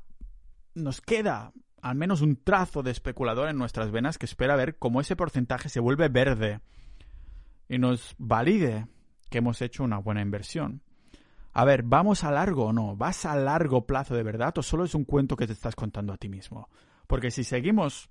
nos 0.75 1.01
queda 1.01 1.53
al 1.83 1.95
menos 1.95 2.21
un 2.21 2.37
trazo 2.37 2.83
de 2.83 2.91
especulador 2.91 3.49
en 3.49 3.57
nuestras 3.57 3.91
venas 3.91 4.19
que 4.19 4.27
espera 4.27 4.57
ver 4.57 4.77
cómo 4.77 5.01
ese 5.01 5.17
porcentaje 5.17 5.69
se 5.69 5.81
vuelve 5.81 6.09
verde 6.09 6.61
y 7.69 7.79
nos 7.79 8.15
valide 8.19 8.87
que 9.31 9.39
hemos 9.39 9.63
hecho 9.63 9.85
una 9.85 9.99
buena 9.99 10.21
inversión. 10.21 10.83
A 11.53 11.65
ver, 11.65 11.83
¿vamos 11.83 12.23
a 12.25 12.31
largo 12.31 12.67
o 12.67 12.73
no? 12.73 12.97
¿Vas 12.97 13.25
a 13.25 13.35
largo 13.37 13.87
plazo 13.87 14.15
de 14.15 14.23
verdad 14.23 14.57
o 14.59 14.63
solo 14.63 14.85
es 14.85 14.95
un 14.95 15.05
cuento 15.05 15.37
que 15.37 15.47
te 15.47 15.53
estás 15.53 15.75
contando 15.75 16.13
a 16.13 16.17
ti 16.17 16.29
mismo? 16.29 16.69
Porque 17.07 17.31
si 17.31 17.45
seguimos 17.45 18.11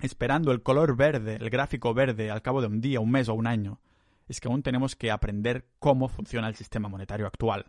esperando 0.00 0.52
el 0.52 0.62
color 0.62 0.96
verde, 0.96 1.36
el 1.36 1.48
gráfico 1.48 1.94
verde 1.94 2.30
al 2.30 2.42
cabo 2.42 2.60
de 2.60 2.66
un 2.66 2.80
día, 2.80 3.00
un 3.00 3.10
mes 3.10 3.28
o 3.28 3.34
un 3.34 3.46
año, 3.46 3.80
es 4.28 4.40
que 4.40 4.48
aún 4.48 4.62
tenemos 4.62 4.96
que 4.96 5.10
aprender 5.10 5.68
cómo 5.78 6.08
funciona 6.08 6.48
el 6.48 6.54
sistema 6.54 6.88
monetario 6.88 7.26
actual. 7.26 7.66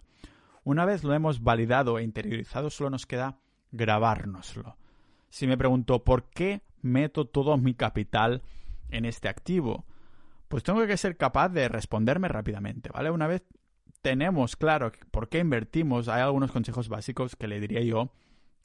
Una 0.67 0.85
vez 0.85 1.03
lo 1.03 1.13
hemos 1.13 1.41
validado 1.41 1.97
e 1.97 2.03
interiorizado, 2.03 2.69
solo 2.69 2.89
nos 2.89 3.05
queda 3.05 3.39
grabárnoslo 3.71 4.75
si 5.29 5.47
me 5.47 5.57
pregunto 5.57 6.03
por 6.03 6.29
qué 6.29 6.61
meto 6.81 7.25
todo 7.25 7.57
mi 7.57 7.73
capital 7.73 8.41
en 8.89 9.05
este 9.05 9.29
activo, 9.29 9.85
pues 10.47 10.63
tengo 10.63 10.85
que 10.87 10.97
ser 10.97 11.17
capaz 11.17 11.49
de 11.49 11.67
responderme 11.67 12.27
rápidamente, 12.27 12.89
¿vale? 12.93 13.11
Una 13.11 13.27
vez 13.27 13.43
tenemos 14.01 14.55
claro 14.55 14.91
por 15.11 15.27
qué 15.27 15.39
invertimos, 15.39 16.07
hay 16.07 16.21
algunos 16.21 16.51
consejos 16.51 16.87
básicos 16.87 17.35
que 17.35 17.47
le 17.47 17.59
diría 17.59 17.81
yo, 17.81 18.11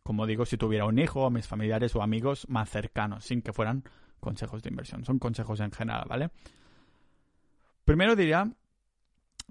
como 0.03 0.27
digo, 0.27 0.47
si 0.47 0.57
tuviera 0.57 0.85
un 0.85 0.99
hijo, 0.99 1.25
o 1.25 1.31
mis 1.31 1.47
familiares 1.47 1.95
o 1.97 2.03
amigos 2.03 2.47
más 2.49 2.71
cercanos, 2.71 3.25
sin 3.25 3.43
que 3.43 3.53
fueran 3.53 3.85
consejos 4.21 4.63
de 4.63 4.71
inversión. 4.71 5.05
Son 5.05 5.19
consejos 5.19 5.61
en 5.61 5.73
general, 5.73 6.07
¿vale? 6.09 6.31
Primero 7.85 8.15
diría, 8.15 8.53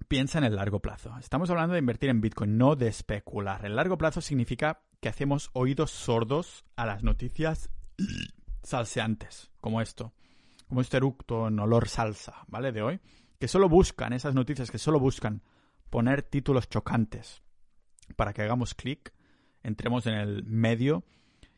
piensa 0.07 0.37
en 0.37 0.43
el 0.43 0.55
largo 0.55 0.79
plazo. 0.79 1.15
Estamos 1.19 1.49
hablando 1.49 1.73
de 1.73 1.79
invertir 1.79 2.09
en 2.09 2.21
Bitcoin, 2.21 2.57
no 2.57 2.75
de 2.75 2.87
especular. 2.87 3.65
El 3.65 3.75
largo 3.75 3.97
plazo 3.97 4.21
significa 4.21 4.81
que 4.99 5.09
hacemos 5.09 5.49
oídos 5.53 5.91
sordos 5.91 6.65
a 6.75 6.85
las 6.85 7.03
noticias 7.03 7.69
salseantes, 8.63 9.51
como 9.59 9.81
esto, 9.81 10.13
como 10.67 10.81
este 10.81 10.97
eructo 10.97 11.47
en 11.47 11.59
olor 11.59 11.87
salsa, 11.87 12.43
¿vale? 12.47 12.71
De 12.71 12.81
hoy, 12.81 12.99
que 13.39 13.47
solo 13.47 13.69
buscan, 13.69 14.13
esas 14.13 14.35
noticias 14.35 14.69
que 14.71 14.77
solo 14.77 14.99
buscan 14.99 15.41
poner 15.89 16.23
títulos 16.23 16.69
chocantes 16.69 17.41
para 18.15 18.33
que 18.33 18.41
hagamos 18.43 18.73
clic, 18.73 19.13
entremos 19.63 20.05
en 20.07 20.13
el 20.13 20.43
medio 20.43 21.03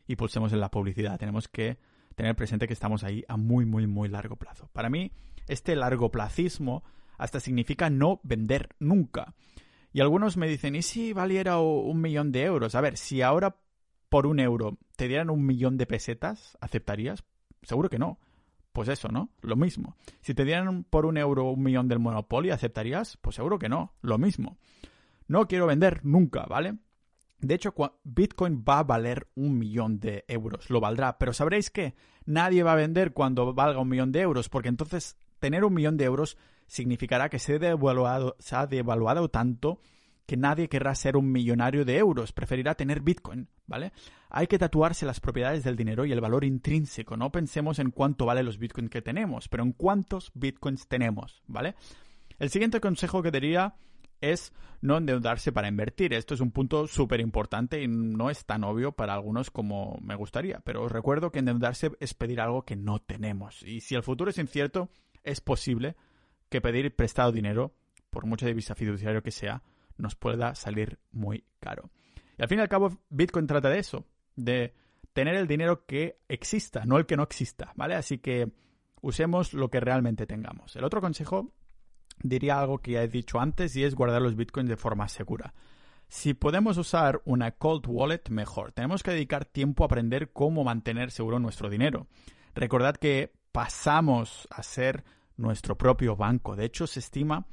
y 0.06 0.16
pulsemos 0.16 0.52
en 0.52 0.60
la 0.60 0.70
publicidad. 0.70 1.18
Tenemos 1.18 1.48
que 1.48 1.78
tener 2.14 2.34
presente 2.36 2.66
que 2.66 2.72
estamos 2.72 3.04
ahí 3.04 3.24
a 3.28 3.36
muy, 3.36 3.64
muy, 3.64 3.86
muy 3.86 4.08
largo 4.08 4.36
plazo. 4.36 4.68
Para 4.72 4.90
mí, 4.90 5.12
este 5.48 5.76
largo 5.76 6.10
placismo 6.10 6.84
hasta 7.18 7.40
significa 7.40 7.90
no 7.90 8.20
vender 8.22 8.70
nunca. 8.78 9.34
Y 9.92 10.00
algunos 10.00 10.36
me 10.36 10.48
dicen, 10.48 10.74
¿y 10.74 10.82
si 10.82 11.12
valiera 11.12 11.58
un 11.58 12.00
millón 12.00 12.32
de 12.32 12.42
euros? 12.42 12.74
A 12.74 12.80
ver, 12.80 12.96
si 12.96 13.22
ahora 13.22 13.56
por 14.08 14.26
un 14.26 14.40
euro 14.40 14.78
te 14.96 15.08
dieran 15.08 15.30
un 15.30 15.44
millón 15.44 15.76
de 15.76 15.86
pesetas, 15.86 16.58
¿aceptarías? 16.60 17.24
Seguro 17.62 17.88
que 17.88 17.98
no. 17.98 18.18
Pues 18.72 18.88
eso, 18.88 19.08
¿no? 19.08 19.30
Lo 19.40 19.54
mismo. 19.54 19.96
Si 20.20 20.34
te 20.34 20.44
dieran 20.44 20.82
por 20.82 21.06
un 21.06 21.16
euro 21.16 21.50
un 21.50 21.62
millón 21.62 21.86
del 21.86 22.00
Monopoly, 22.00 22.50
¿aceptarías? 22.50 23.16
Pues 23.18 23.36
seguro 23.36 23.58
que 23.58 23.68
no. 23.68 23.94
Lo 24.02 24.18
mismo. 24.18 24.58
No 25.28 25.46
quiero 25.46 25.66
vender 25.66 26.04
nunca, 26.04 26.44
¿vale? 26.46 26.78
De 27.38 27.54
hecho, 27.54 27.74
Bitcoin 28.04 28.64
va 28.66 28.78
a 28.78 28.84
valer 28.84 29.28
un 29.34 29.58
millón 29.58 30.00
de 30.00 30.24
euros, 30.28 30.70
lo 30.70 30.80
valdrá, 30.80 31.18
pero 31.18 31.32
sabréis 31.32 31.70
que 31.70 31.94
nadie 32.24 32.62
va 32.62 32.72
a 32.72 32.76
vender 32.76 33.12
cuando 33.12 33.52
valga 33.52 33.80
un 33.80 33.88
millón 33.88 34.12
de 34.12 34.22
euros, 34.22 34.48
porque 34.48 34.68
entonces 34.68 35.18
tener 35.40 35.64
un 35.64 35.74
millón 35.74 35.98
de 35.98 36.04
euros 36.04 36.38
significará 36.74 37.28
que 37.28 37.38
se, 37.38 37.54
ha 37.54 38.66
devaluado 38.66 39.28
tanto 39.28 39.78
que 40.26 40.36
nadie 40.36 40.68
querrá 40.68 40.94
ser 40.94 41.16
un 41.16 41.30
millonario 41.30 41.84
de 41.84 41.98
euros, 41.98 42.32
preferirá 42.32 42.74
tener 42.74 43.00
Bitcoin, 43.00 43.48
¿vale? 43.66 43.92
Hay 44.30 44.46
que 44.46 44.58
tatuarse 44.58 45.06
las 45.06 45.20
propiedades 45.20 45.62
del 45.62 45.76
dinero 45.76 46.04
y 46.04 46.12
el 46.12 46.20
valor 46.20 46.44
intrínseco, 46.44 47.16
no 47.16 47.30
pensemos 47.30 47.78
en 47.78 47.90
cuánto 47.90 48.26
valen 48.26 48.46
los 48.46 48.58
Bitcoins 48.58 48.90
que 48.90 49.02
tenemos, 49.02 49.48
pero 49.48 49.62
en 49.62 49.72
cuántos 49.72 50.32
Bitcoins 50.34 50.88
tenemos, 50.88 51.42
¿vale? 51.46 51.76
El 52.38 52.50
siguiente 52.50 52.80
consejo 52.80 53.22
que 53.22 53.30
diría 53.30 53.76
es 54.20 54.52
no 54.80 54.96
endeudarse 54.96 55.52
para 55.52 55.68
invertir. 55.68 56.12
Esto 56.12 56.34
es 56.34 56.40
un 56.40 56.50
punto 56.50 56.86
súper 56.86 57.20
importante 57.20 57.82
y 57.82 57.86
no 57.86 58.30
es 58.30 58.44
tan 58.46 58.64
obvio 58.64 58.92
para 58.92 59.14
algunos 59.14 59.50
como 59.50 59.98
me 60.00 60.16
gustaría, 60.16 60.60
pero 60.60 60.84
os 60.84 60.90
recuerdo 60.90 61.30
que 61.30 61.38
endeudarse 61.38 61.92
es 62.00 62.14
pedir 62.14 62.40
algo 62.40 62.62
que 62.62 62.76
no 62.76 62.98
tenemos. 62.98 63.62
Y 63.62 63.80
si 63.80 63.94
el 63.94 64.02
futuro 64.02 64.30
es 64.30 64.38
incierto, 64.38 64.88
es 65.22 65.40
posible 65.40 65.94
que 66.48 66.60
pedir 66.60 66.94
prestado 66.94 67.32
dinero, 67.32 67.74
por 68.10 68.26
mucha 68.26 68.46
divisa 68.46 68.74
fiduciario 68.74 69.22
que 69.22 69.30
sea, 69.30 69.62
nos 69.96 70.14
pueda 70.14 70.54
salir 70.54 70.98
muy 71.12 71.44
caro. 71.60 71.90
Y 72.38 72.42
al 72.42 72.48
fin 72.48 72.58
y 72.58 72.62
al 72.62 72.68
cabo, 72.68 72.98
Bitcoin 73.10 73.46
trata 73.46 73.68
de 73.68 73.78
eso, 73.78 74.06
de 74.36 74.74
tener 75.12 75.36
el 75.36 75.46
dinero 75.46 75.86
que 75.86 76.20
exista, 76.28 76.84
no 76.84 76.98
el 76.98 77.06
que 77.06 77.16
no 77.16 77.22
exista, 77.22 77.72
¿vale? 77.76 77.94
Así 77.94 78.18
que 78.18 78.52
usemos 79.00 79.54
lo 79.54 79.70
que 79.70 79.80
realmente 79.80 80.26
tengamos. 80.26 80.74
El 80.76 80.84
otro 80.84 81.00
consejo 81.00 81.52
diría 82.22 82.58
algo 82.58 82.78
que 82.78 82.92
ya 82.92 83.02
he 83.02 83.08
dicho 83.08 83.38
antes 83.38 83.76
y 83.76 83.84
es 83.84 83.94
guardar 83.94 84.22
los 84.22 84.36
bitcoins 84.36 84.68
de 84.68 84.76
forma 84.76 85.08
segura. 85.08 85.54
Si 86.08 86.34
podemos 86.34 86.76
usar 86.76 87.22
una 87.24 87.52
cold 87.52 87.84
wallet, 87.86 88.28
mejor. 88.30 88.72
Tenemos 88.72 89.02
que 89.02 89.12
dedicar 89.12 89.44
tiempo 89.44 89.84
a 89.84 89.86
aprender 89.86 90.32
cómo 90.32 90.64
mantener 90.64 91.10
seguro 91.10 91.38
nuestro 91.38 91.70
dinero. 91.70 92.06
Recordad 92.54 92.96
que 92.96 93.32
pasamos 93.52 94.46
a 94.50 94.62
ser 94.62 95.04
nuestro 95.36 95.76
propio 95.76 96.16
banco. 96.16 96.56
De 96.56 96.64
hecho, 96.64 96.86
se 96.86 97.00
estima 97.00 97.46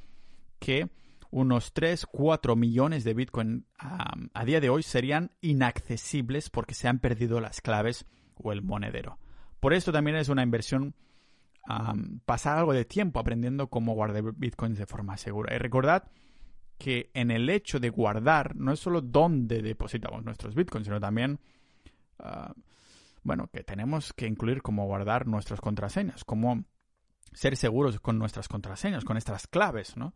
que 0.58 0.90
unos 1.30 1.72
3, 1.72 2.06
4 2.06 2.56
millones 2.56 3.04
de 3.04 3.14
Bitcoin 3.14 3.66
a 3.78 4.44
día 4.44 4.60
de 4.60 4.68
hoy 4.68 4.82
serían 4.82 5.32
inaccesibles 5.40 6.50
porque 6.50 6.74
se 6.74 6.88
han 6.88 6.98
perdido 6.98 7.40
las 7.40 7.60
claves 7.60 8.04
o 8.34 8.52
el 8.52 8.62
monedero. 8.62 9.18
Por 9.58 9.72
esto 9.72 9.92
también 9.92 10.16
es 10.16 10.28
una 10.28 10.42
inversión 10.42 10.94
pasar 12.24 12.58
algo 12.58 12.72
de 12.72 12.84
tiempo 12.84 13.20
aprendiendo 13.20 13.68
cómo 13.68 13.94
guardar 13.94 14.34
bitcoins 14.34 14.78
de 14.78 14.86
forma 14.86 15.16
segura. 15.16 15.54
Y 15.54 15.58
recordad 15.58 16.10
que 16.76 17.10
en 17.14 17.30
el 17.30 17.48
hecho 17.48 17.78
de 17.78 17.90
guardar 17.90 18.56
no 18.56 18.72
es 18.72 18.80
solo 18.80 19.00
dónde 19.00 19.62
depositamos 19.62 20.24
nuestros 20.24 20.54
bitcoins, 20.54 20.86
sino 20.86 21.00
también, 21.00 21.38
ah, 22.18 22.52
bueno, 23.22 23.48
que 23.52 23.62
tenemos 23.62 24.12
que 24.12 24.26
incluir 24.26 24.62
cómo 24.62 24.86
guardar 24.86 25.26
nuestras 25.28 25.60
contraseñas, 25.60 26.24
cómo 26.24 26.64
ser 27.32 27.56
seguros 27.56 27.98
con 28.00 28.18
nuestras 28.18 28.48
contraseñas, 28.48 29.04
con 29.04 29.14
nuestras 29.14 29.46
claves, 29.46 29.96
¿no? 29.96 30.14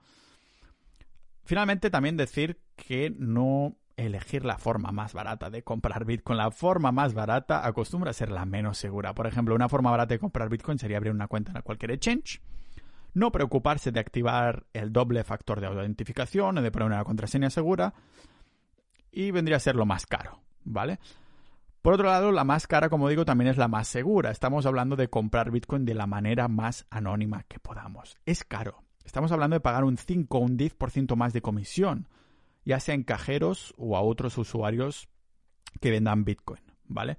Finalmente, 1.44 1.90
también 1.90 2.16
decir 2.16 2.60
que 2.76 3.14
no 3.16 3.76
elegir 3.96 4.44
la 4.44 4.58
forma 4.58 4.92
más 4.92 5.14
barata 5.14 5.48
de 5.50 5.62
comprar 5.62 6.04
Bitcoin. 6.04 6.36
La 6.36 6.50
forma 6.50 6.92
más 6.92 7.14
barata 7.14 7.66
acostumbra 7.66 8.10
a 8.10 8.14
ser 8.14 8.30
la 8.30 8.44
menos 8.44 8.78
segura. 8.78 9.14
Por 9.14 9.26
ejemplo, 9.26 9.54
una 9.54 9.68
forma 9.68 9.90
barata 9.90 10.14
de 10.14 10.18
comprar 10.18 10.48
Bitcoin 10.48 10.78
sería 10.78 10.98
abrir 10.98 11.12
una 11.12 11.28
cuenta 11.28 11.52
en 11.54 11.62
cualquier 11.62 11.92
exchange, 11.92 12.42
no 13.14 13.32
preocuparse 13.32 13.92
de 13.92 14.00
activar 14.00 14.66
el 14.74 14.92
doble 14.92 15.24
factor 15.24 15.60
de 15.60 15.66
autentificación 15.66 16.58
o 16.58 16.62
de 16.62 16.70
poner 16.70 16.86
una 16.86 17.04
contraseña 17.04 17.48
segura 17.48 17.94
y 19.10 19.30
vendría 19.30 19.56
a 19.56 19.60
ser 19.60 19.76
lo 19.76 19.86
más 19.86 20.04
caro, 20.06 20.42
¿vale? 20.64 20.98
Por 21.86 21.94
otro 21.94 22.08
lado, 22.08 22.32
la 22.32 22.42
más 22.42 22.66
cara, 22.66 22.88
como 22.88 23.08
digo, 23.08 23.24
también 23.24 23.48
es 23.48 23.58
la 23.58 23.68
más 23.68 23.86
segura. 23.86 24.32
Estamos 24.32 24.66
hablando 24.66 24.96
de 24.96 25.08
comprar 25.08 25.52
Bitcoin 25.52 25.84
de 25.84 25.94
la 25.94 26.08
manera 26.08 26.48
más 26.48 26.84
anónima 26.90 27.44
que 27.44 27.60
podamos. 27.60 28.16
Es 28.26 28.42
caro, 28.42 28.82
Estamos 29.04 29.30
hablando 29.30 29.54
de 29.54 29.60
pagar 29.60 29.84
un 29.84 29.96
5 29.96 30.36
o 30.36 30.40
un 30.40 30.58
10% 30.58 31.14
más 31.14 31.32
de 31.32 31.42
comisión, 31.42 32.08
ya 32.64 32.80
sea 32.80 32.96
en 32.96 33.04
cajeros 33.04 33.72
o 33.76 33.96
a 33.96 34.00
otros 34.00 34.36
usuarios 34.36 35.08
que 35.80 35.92
vendan 35.92 36.24
Bitcoin, 36.24 36.60
¿vale? 36.86 37.18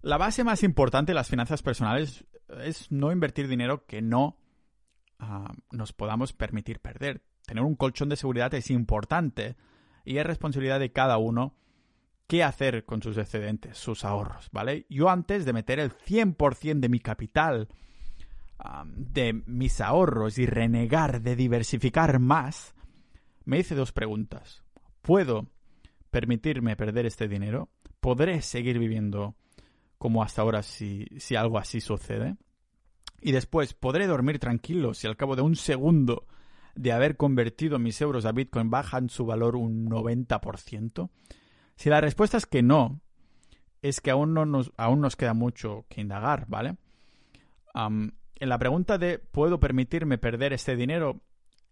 La 0.00 0.18
base 0.18 0.42
más 0.42 0.64
importante 0.64 1.12
de 1.12 1.14
las 1.14 1.28
finanzas 1.28 1.62
personales 1.62 2.24
es 2.64 2.90
no 2.90 3.12
invertir 3.12 3.46
dinero 3.46 3.86
que 3.86 4.02
no 4.02 4.36
ah, 5.20 5.54
nos 5.70 5.92
podamos 5.92 6.32
permitir 6.32 6.80
perder. 6.80 7.22
Tener 7.46 7.62
un 7.62 7.76
colchón 7.76 8.08
de 8.08 8.16
seguridad 8.16 8.52
es 8.52 8.68
importante 8.68 9.54
y 10.04 10.16
es 10.16 10.26
responsabilidad 10.26 10.80
de 10.80 10.90
cada 10.90 11.18
uno 11.18 11.54
qué 12.32 12.42
hacer 12.42 12.86
con 12.86 13.02
sus 13.02 13.18
excedentes, 13.18 13.76
sus 13.76 14.06
ahorros, 14.06 14.48
¿vale? 14.52 14.86
Yo 14.88 15.10
antes 15.10 15.44
de 15.44 15.52
meter 15.52 15.78
el 15.78 15.92
100% 15.92 16.80
de 16.80 16.88
mi 16.88 16.98
capital 16.98 17.68
de 18.96 19.42
mis 19.44 19.82
ahorros 19.82 20.38
y 20.38 20.46
renegar 20.46 21.20
de 21.20 21.36
diversificar 21.36 22.20
más, 22.20 22.74
me 23.44 23.58
hice 23.58 23.74
dos 23.74 23.92
preguntas. 23.92 24.64
¿Puedo 25.02 25.50
permitirme 26.10 26.74
perder 26.74 27.04
este 27.04 27.28
dinero? 27.28 27.68
¿Podré 28.00 28.40
seguir 28.40 28.78
viviendo 28.78 29.34
como 29.98 30.22
hasta 30.22 30.40
ahora 30.40 30.62
si, 30.62 31.04
si 31.18 31.36
algo 31.36 31.58
así 31.58 31.82
sucede? 31.82 32.38
Y 33.20 33.32
después, 33.32 33.74
¿podré 33.74 34.06
dormir 34.06 34.38
tranquilo 34.38 34.94
si 34.94 35.06
al 35.06 35.18
cabo 35.18 35.36
de 35.36 35.42
un 35.42 35.54
segundo 35.54 36.26
de 36.76 36.92
haber 36.92 37.18
convertido 37.18 37.78
mis 37.78 38.00
euros 38.00 38.24
a 38.24 38.32
Bitcoin 38.32 38.70
bajan 38.70 39.10
su 39.10 39.26
valor 39.26 39.54
un 39.54 39.86
90%? 39.90 41.10
Si 41.76 41.90
la 41.90 42.00
respuesta 42.00 42.36
es 42.36 42.46
que 42.46 42.62
no, 42.62 43.00
es 43.80 44.00
que 44.00 44.10
aún, 44.10 44.34
no 44.34 44.46
nos, 44.46 44.72
aún 44.76 45.00
nos 45.00 45.16
queda 45.16 45.34
mucho 45.34 45.84
que 45.88 46.00
indagar, 46.00 46.46
¿vale? 46.48 46.76
en 47.74 48.48
la 48.48 48.58
pregunta 48.58 48.98
de 48.98 49.18
¿puedo 49.18 49.58
permitirme 49.58 50.18
perder 50.18 50.52
este 50.52 50.76
dinero? 50.76 51.22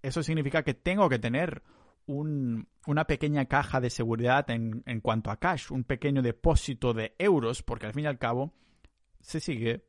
Eso 0.02 0.23
significa 0.23 0.62
que 0.62 0.73
tengo 0.73 1.11
que 1.11 1.19
tener 1.19 1.62
una 2.07 3.04
pequeña 3.07 3.45
caja 3.45 3.80
de 3.80 3.90
seguridad 3.90 4.50
en, 4.50 4.83
en, 4.87 5.00
cuanto 5.00 5.30
a 5.30 5.37
cash, 5.37 5.71
un 5.71 5.85
pequeño 5.85 6.23
depósito 6.23 6.95
de 6.95 7.14
euros, 7.19 7.62
porque 7.62 7.87
al 7.87 7.92
fin 7.92 8.04
y 8.04 8.09
al 8.09 8.19
cabo 8.19 8.54
se 9.21 9.40
sigue 9.40 9.85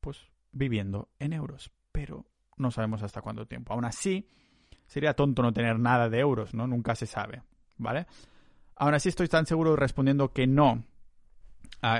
pues 0.00 0.28
viviendo 0.52 1.08
en 1.18 1.32
euros, 1.32 1.72
pero 1.90 2.26
no 2.56 2.70
sabemos 2.70 3.02
hasta 3.02 3.22
cuánto 3.22 3.46
tiempo. 3.46 3.72
Aún 3.72 3.84
así, 3.84 4.28
sería 4.86 5.14
tonto 5.14 5.42
no 5.42 5.52
tener 5.52 5.78
nada 5.78 6.08
de 6.08 6.18
euros, 6.18 6.54
¿no? 6.54 6.66
Nunca 6.66 6.94
se 6.94 7.06
sabe, 7.06 7.42
¿vale? 7.76 8.06
Aún 8.76 8.94
así 8.94 9.08
estoy 9.08 9.28
tan 9.28 9.46
seguro 9.46 9.76
respondiendo 9.76 10.32
que 10.32 10.46
no, 10.46 10.84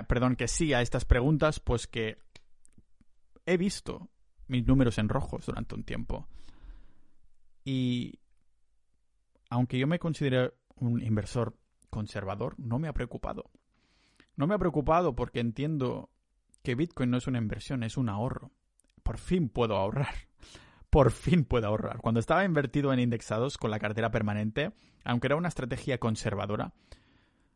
perdón, 0.09 0.37
que 0.37 0.49
sí 0.49 0.73
a 0.73 0.81
estas 0.81 1.05
preguntas, 1.05 1.61
pues 1.61 1.87
que 1.87 2.19
he 3.47 3.57
visto 3.57 4.11
mis 4.49 4.67
números 4.67 4.99
en 4.99 5.09
rojos 5.09 5.47
durante 5.47 5.75
un 5.75 5.85
tiempo. 5.85 6.29
Y 7.65 8.19
aunque 9.51 9.79
yo 9.79 9.87
me 9.87 9.99
considero 9.99 10.55
un 10.77 11.03
inversor 11.03 11.57
conservador, 11.91 12.55
no 12.59 12.79
me 12.79 12.89
ha 12.89 12.93
preocupado. 12.93 13.51
No 14.37 14.47
me 14.47 14.55
ha 14.55 14.59
preocupado 14.59 15.15
porque 15.15 15.41
entiendo 15.41 16.11
que 16.63 16.75
Bitcoin 16.75 17.11
no 17.11 17.19
es 17.19 17.27
una 17.27 17.39
inversión, 17.39 17.85
es 17.85 17.97
un 17.97 18.09
ahorro. 18.09 18.51
Por 19.03 19.19
fin 19.19 19.49
puedo 19.49 19.77
ahorrar. 19.77 20.15
Por 20.95 21.11
fin 21.11 21.45
puedo 21.45 21.67
ahorrar. 21.67 21.99
Cuando 21.99 22.21
estaba 22.21 22.45
invertido 22.45 22.93
en 22.93 23.01
indexados 23.01 23.59
con 23.59 23.73
la 23.73 23.81
cartera 23.81 24.13
permanente, 24.13 24.71
aunque 25.03 25.27
era 25.27 25.35
una 25.35 25.49
estrategia 25.49 25.99
conservadora, 25.99 26.73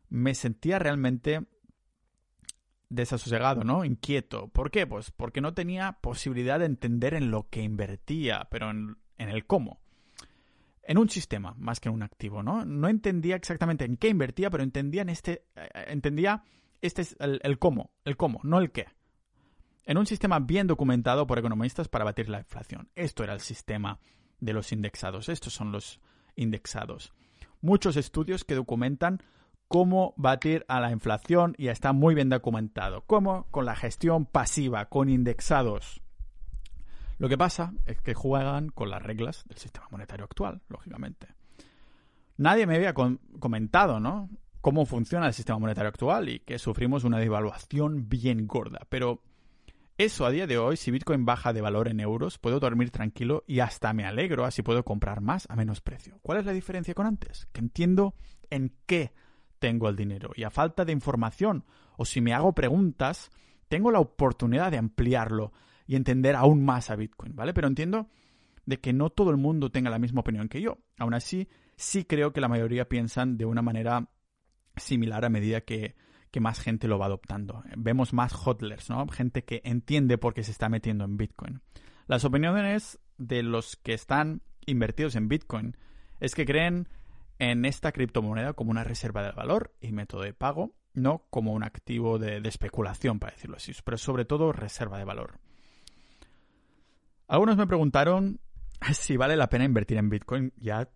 me 0.09 0.35
sentía 0.35 0.77
realmente 0.77 1.45
desasosegado, 2.89 3.63
¿no? 3.63 3.85
Inquieto. 3.85 4.49
¿Por 4.49 4.71
qué? 4.71 4.85
Pues 4.85 5.11
porque 5.11 5.39
no 5.39 5.53
tenía 5.53 5.99
posibilidad 6.01 6.59
de 6.59 6.65
entender 6.65 7.13
en 7.13 7.31
lo 7.31 7.47
que 7.49 7.61
invertía, 7.61 8.45
pero 8.51 8.71
en, 8.71 8.97
el 9.17 9.45
cómo. 9.45 9.79
En 10.83 10.97
un 10.97 11.07
sistema, 11.07 11.55
más 11.57 11.79
que 11.79 11.87
en 11.87 11.95
un 11.95 12.03
activo, 12.03 12.43
¿no? 12.43 12.65
No 12.65 12.89
entendía 12.89 13.37
exactamente 13.37 13.85
en 13.85 13.95
qué 13.95 14.09
invertía, 14.09 14.49
pero 14.49 14.63
entendía 14.63 15.03
en 15.03 15.09
este. 15.09 15.45
Eh, 15.55 15.69
entendía 15.87 16.43
este 16.81 17.03
es 17.03 17.15
el 17.19 17.57
cómo, 17.57 17.91
el 18.03 18.17
cómo, 18.17 18.41
no 18.43 18.59
el 18.59 18.73
qué. 18.73 18.87
En 19.85 19.97
un 19.97 20.05
sistema 20.05 20.39
bien 20.39 20.67
documentado 20.67 21.25
por 21.25 21.39
economistas 21.39 21.87
para 21.87 22.05
batir 22.05 22.29
la 22.29 22.39
inflación. 22.39 22.89
Esto 22.95 23.23
era 23.23 23.33
el 23.33 23.41
sistema 23.41 23.99
de 24.39 24.53
los 24.53 24.71
indexados. 24.71 25.29
Estos 25.29 25.53
son 25.53 25.71
los 25.71 25.99
indexados. 26.35 27.13
Muchos 27.61 27.97
estudios 27.97 28.43
que 28.43 28.55
documentan 28.55 29.21
cómo 29.67 30.13
batir 30.17 30.65
a 30.67 30.79
la 30.79 30.91
inflación 30.91 31.55
y 31.57 31.67
está 31.67 31.93
muy 31.93 32.15
bien 32.15 32.29
documentado. 32.29 33.03
¿Cómo? 33.05 33.47
Con 33.51 33.65
la 33.65 33.75
gestión 33.75 34.25
pasiva, 34.25 34.85
con 34.85 35.09
indexados. 35.09 36.01
Lo 37.17 37.27
que 37.27 37.37
pasa 37.37 37.73
es 37.85 38.01
que 38.01 38.13
juegan 38.13 38.69
con 38.69 38.89
las 38.89 39.03
reglas 39.03 39.43
del 39.47 39.57
sistema 39.57 39.87
monetario 39.91 40.25
actual, 40.25 40.61
lógicamente. 40.69 41.27
Nadie 42.37 42.65
me 42.65 42.77
había 42.77 42.93
comentado, 42.93 43.99
¿no? 43.99 44.29
Cómo 44.61 44.85
funciona 44.85 45.27
el 45.27 45.33
sistema 45.33 45.59
monetario 45.59 45.89
actual 45.89 46.29
y 46.29 46.39
que 46.39 46.57
sufrimos 46.57 47.03
una 47.03 47.19
devaluación 47.19 48.07
bien 48.07 48.47
gorda. 48.47 48.87
Pero 48.89 49.21
eso 49.99 50.25
a 50.25 50.31
día 50.31 50.47
de 50.47 50.57
hoy, 50.57 50.77
si 50.77 50.91
Bitcoin 50.91 51.25
baja 51.25 51.51
de 51.51 51.59
valor 51.59 51.89
en 51.89 51.99
euros, 51.99 52.37
puedo 52.37 52.61
dormir 52.61 52.89
tranquilo 52.89 53.43
y 53.45 53.59
hasta 53.59 53.91
me 53.91 54.05
alegro, 54.05 54.45
así 54.45 54.61
puedo 54.61 54.85
comprar 54.85 55.19
más 55.19 55.45
a 55.49 55.57
menos 55.57 55.81
precio. 55.81 56.17
¿Cuál 56.21 56.39
es 56.39 56.45
la 56.45 56.53
diferencia 56.53 56.93
con 56.93 57.05
antes? 57.05 57.47
Que 57.51 57.59
entiendo 57.59 58.15
en 58.49 58.73
qué 58.85 59.11
tengo 59.59 59.89
el 59.89 59.97
dinero. 59.97 60.31
Y 60.37 60.43
a 60.43 60.51
falta 60.51 60.85
de 60.85 60.93
información 60.93 61.65
o 61.97 62.05
si 62.05 62.21
me 62.21 62.33
hago 62.33 62.53
preguntas, 62.53 63.29
tengo 63.67 63.91
la 63.91 63.99
oportunidad 63.99 64.71
de 64.71 64.77
ampliarlo 64.77 65.51
y 65.85 65.97
entender 65.97 66.37
aún 66.37 66.63
más 66.63 66.89
a 66.89 66.95
Bitcoin, 66.95 67.35
¿vale? 67.35 67.53
Pero 67.53 67.67
entiendo 67.67 68.07
de 68.65 68.79
que 68.79 68.93
no 68.93 69.09
todo 69.09 69.31
el 69.31 69.37
mundo 69.37 69.69
tenga 69.69 69.89
la 69.89 69.99
misma 69.99 70.21
opinión 70.21 70.47
que 70.47 70.61
yo. 70.61 70.77
Aún 70.97 71.13
así, 71.13 71.49
sí 71.75 72.05
creo 72.05 72.31
que 72.31 72.39
la 72.39 72.47
mayoría 72.47 72.87
piensan 72.87 73.37
de 73.37 73.43
una 73.43 73.61
manera 73.61 74.09
similar 74.77 75.25
a 75.25 75.29
medida 75.29 75.59
que, 75.59 75.95
que 76.31 76.39
más 76.39 76.59
gente 76.59 76.87
lo 76.87 76.99
va 76.99 77.07
adoptando. 77.07 77.63
Vemos 77.75 78.13
más 78.13 78.33
hodlers, 78.33 78.89
¿no? 78.89 79.07
Gente 79.07 79.43
que 79.43 79.61
entiende 79.63 80.17
por 80.17 80.33
qué 80.33 80.43
se 80.43 80.51
está 80.51 80.69
metiendo 80.69 81.05
en 81.05 81.17
Bitcoin. 81.17 81.61
Las 82.07 82.25
opiniones 82.25 82.99
de 83.17 83.43
los 83.43 83.75
que 83.75 83.93
están 83.93 84.41
invertidos 84.65 85.15
en 85.15 85.27
Bitcoin 85.27 85.77
es 86.19 86.35
que 86.35 86.45
creen 86.45 86.87
en 87.39 87.65
esta 87.65 87.91
criptomoneda 87.91 88.53
como 88.53 88.71
una 88.71 88.83
reserva 88.83 89.23
de 89.23 89.31
valor 89.31 89.73
y 89.79 89.91
método 89.91 90.21
de 90.21 90.33
pago, 90.33 90.75
no 90.93 91.25
como 91.29 91.53
un 91.53 91.63
activo 91.63 92.19
de, 92.19 92.37
especulación, 92.45 93.19
para 93.19 93.33
decirlo 93.33 93.57
así, 93.57 93.71
pero 93.83 93.97
sobre 93.97 94.25
todo 94.25 94.51
reserva 94.51 94.97
de 94.97 95.05
valor. 95.05 95.39
Algunos 97.27 97.57
me 97.57 97.67
preguntaron 97.67 98.39
si 98.93 99.17
vale 99.17 99.37
la 99.37 99.49
pena 99.49 99.65
invertir 99.65 99.97
en 99.97 100.09
Bitcoin 100.09 100.53
ya 100.57 100.89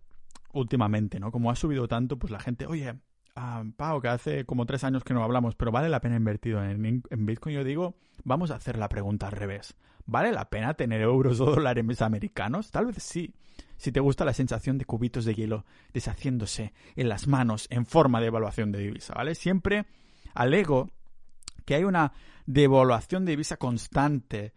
últimamente, 0.52 1.18
¿no? 1.18 1.32
Como 1.32 1.50
ha 1.50 1.56
subido 1.56 1.88
tanto, 1.88 2.18
pues 2.18 2.30
la 2.30 2.40
gente, 2.40 2.66
oye, 2.66 2.94
ah, 3.34 3.64
Pau, 3.76 4.00
que 4.00 4.08
hace 4.08 4.44
como 4.44 4.66
tres 4.66 4.84
años 4.84 5.04
que 5.04 5.14
no 5.14 5.22
hablamos, 5.22 5.54
pero 5.54 5.72
vale 5.72 5.88
la 5.88 6.00
pena 6.00 6.16
invertir 6.16 6.56
en, 6.56 7.02
en 7.08 7.26
Bitcoin. 7.26 7.56
Yo 7.56 7.64
digo, 7.64 7.96
vamos 8.24 8.50
a 8.50 8.56
hacer 8.56 8.78
la 8.78 8.88
pregunta 8.88 9.26
al 9.26 9.32
revés. 9.32 9.74
¿Vale 10.06 10.32
la 10.32 10.50
pena 10.50 10.74
tener 10.74 11.00
euros 11.00 11.40
o 11.40 11.46
dólares 11.46 12.02
americanos? 12.02 12.70
Tal 12.70 12.86
vez 12.86 13.02
sí. 13.02 13.34
Si 13.76 13.92
te 13.92 14.00
gusta 14.00 14.24
la 14.24 14.32
sensación 14.32 14.78
de 14.78 14.84
cubitos 14.84 15.24
de 15.24 15.34
hielo 15.34 15.64
deshaciéndose 15.92 16.72
en 16.96 17.08
las 17.08 17.26
manos 17.26 17.66
en 17.70 17.86
forma 17.86 18.20
de 18.20 18.26
evaluación 18.26 18.72
de 18.72 18.78
divisa, 18.80 19.14
¿vale? 19.14 19.34
Siempre 19.34 19.86
alego 20.34 20.90
que 21.64 21.74
hay 21.74 21.84
una 21.84 22.12
devaluación 22.46 23.24
de 23.24 23.32
divisa 23.32 23.56
constante. 23.56 24.52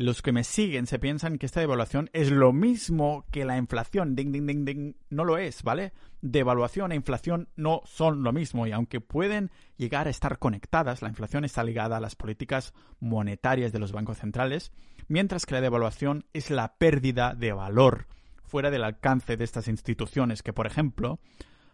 Los 0.00 0.22
que 0.22 0.32
me 0.32 0.44
siguen 0.44 0.86
se 0.86 0.98
piensan 0.98 1.36
que 1.36 1.44
esta 1.44 1.60
devaluación 1.60 2.08
es 2.14 2.30
lo 2.30 2.54
mismo 2.54 3.26
que 3.30 3.44
la 3.44 3.58
inflación. 3.58 4.16
Ding, 4.16 4.32
ding, 4.32 4.46
ding, 4.46 4.64
ding. 4.64 4.94
No 5.10 5.26
lo 5.26 5.36
es, 5.36 5.62
¿vale? 5.62 5.92
Devaluación 6.22 6.90
e 6.90 6.94
inflación 6.94 7.50
no 7.54 7.82
son 7.84 8.22
lo 8.22 8.32
mismo 8.32 8.66
y 8.66 8.72
aunque 8.72 9.02
pueden 9.02 9.50
llegar 9.76 10.06
a 10.06 10.10
estar 10.10 10.38
conectadas, 10.38 11.02
la 11.02 11.10
inflación 11.10 11.44
está 11.44 11.62
ligada 11.64 11.98
a 11.98 12.00
las 12.00 12.16
políticas 12.16 12.72
monetarias 12.98 13.72
de 13.72 13.78
los 13.78 13.92
bancos 13.92 14.16
centrales, 14.16 14.72
mientras 15.08 15.44
que 15.44 15.56
la 15.56 15.60
devaluación 15.60 16.24
es 16.32 16.48
la 16.48 16.76
pérdida 16.78 17.34
de 17.34 17.52
valor 17.52 18.06
fuera 18.42 18.70
del 18.70 18.84
alcance 18.84 19.36
de 19.36 19.44
estas 19.44 19.68
instituciones 19.68 20.42
que, 20.42 20.54
por 20.54 20.66
ejemplo, 20.66 21.20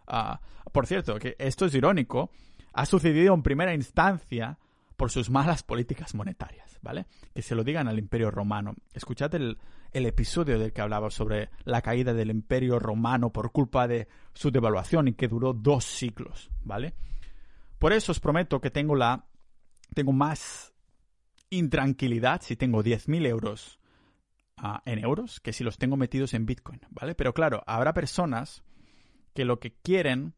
ah, 0.08 0.40
por 0.72 0.88
cierto, 0.88 1.20
que 1.20 1.36
esto 1.38 1.66
es 1.66 1.74
irónico, 1.76 2.32
ha 2.72 2.86
sucedido 2.86 3.34
en 3.34 3.44
primera 3.44 3.72
instancia 3.72 4.58
por 4.96 5.10
sus 5.10 5.30
malas 5.30 5.62
políticas 5.62 6.14
monetarias, 6.14 6.78
¿vale? 6.82 7.06
Que 7.34 7.42
se 7.42 7.54
lo 7.54 7.64
digan 7.64 7.88
al 7.88 7.98
Imperio 7.98 8.30
Romano. 8.30 8.74
Escuchad 8.92 9.34
el, 9.34 9.58
el, 9.92 10.06
episodio 10.06 10.58
del 10.58 10.72
que 10.72 10.80
hablaba 10.80 11.10
sobre 11.10 11.50
la 11.64 11.82
caída 11.82 12.14
del 12.14 12.30
Imperio 12.30 12.78
Romano 12.78 13.32
por 13.32 13.52
culpa 13.52 13.86
de 13.86 14.08
su 14.34 14.50
devaluación 14.50 15.08
y 15.08 15.12
que 15.12 15.28
duró 15.28 15.52
dos 15.52 15.84
siglos, 15.84 16.50
¿vale? 16.62 16.94
Por 17.78 17.92
eso 17.92 18.12
os 18.12 18.20
prometo 18.20 18.60
que 18.60 18.70
tengo 18.70 18.94
la 18.94 19.26
tengo 19.94 20.12
más 20.12 20.72
intranquilidad 21.50 22.40
si 22.42 22.56
tengo 22.56 22.82
10.000 22.82 23.26
euros 23.26 23.78
en 24.84 24.98
euros 24.98 25.40
que 25.40 25.52
si 25.52 25.62
los 25.62 25.78
tengo 25.78 25.96
metidos 25.96 26.34
en 26.34 26.46
Bitcoin, 26.46 26.80
¿vale? 26.90 27.14
Pero 27.14 27.34
claro, 27.34 27.62
habrá 27.66 27.92
personas 27.92 28.64
que 29.34 29.44
lo 29.44 29.60
que 29.60 29.74
quieren 29.74 30.34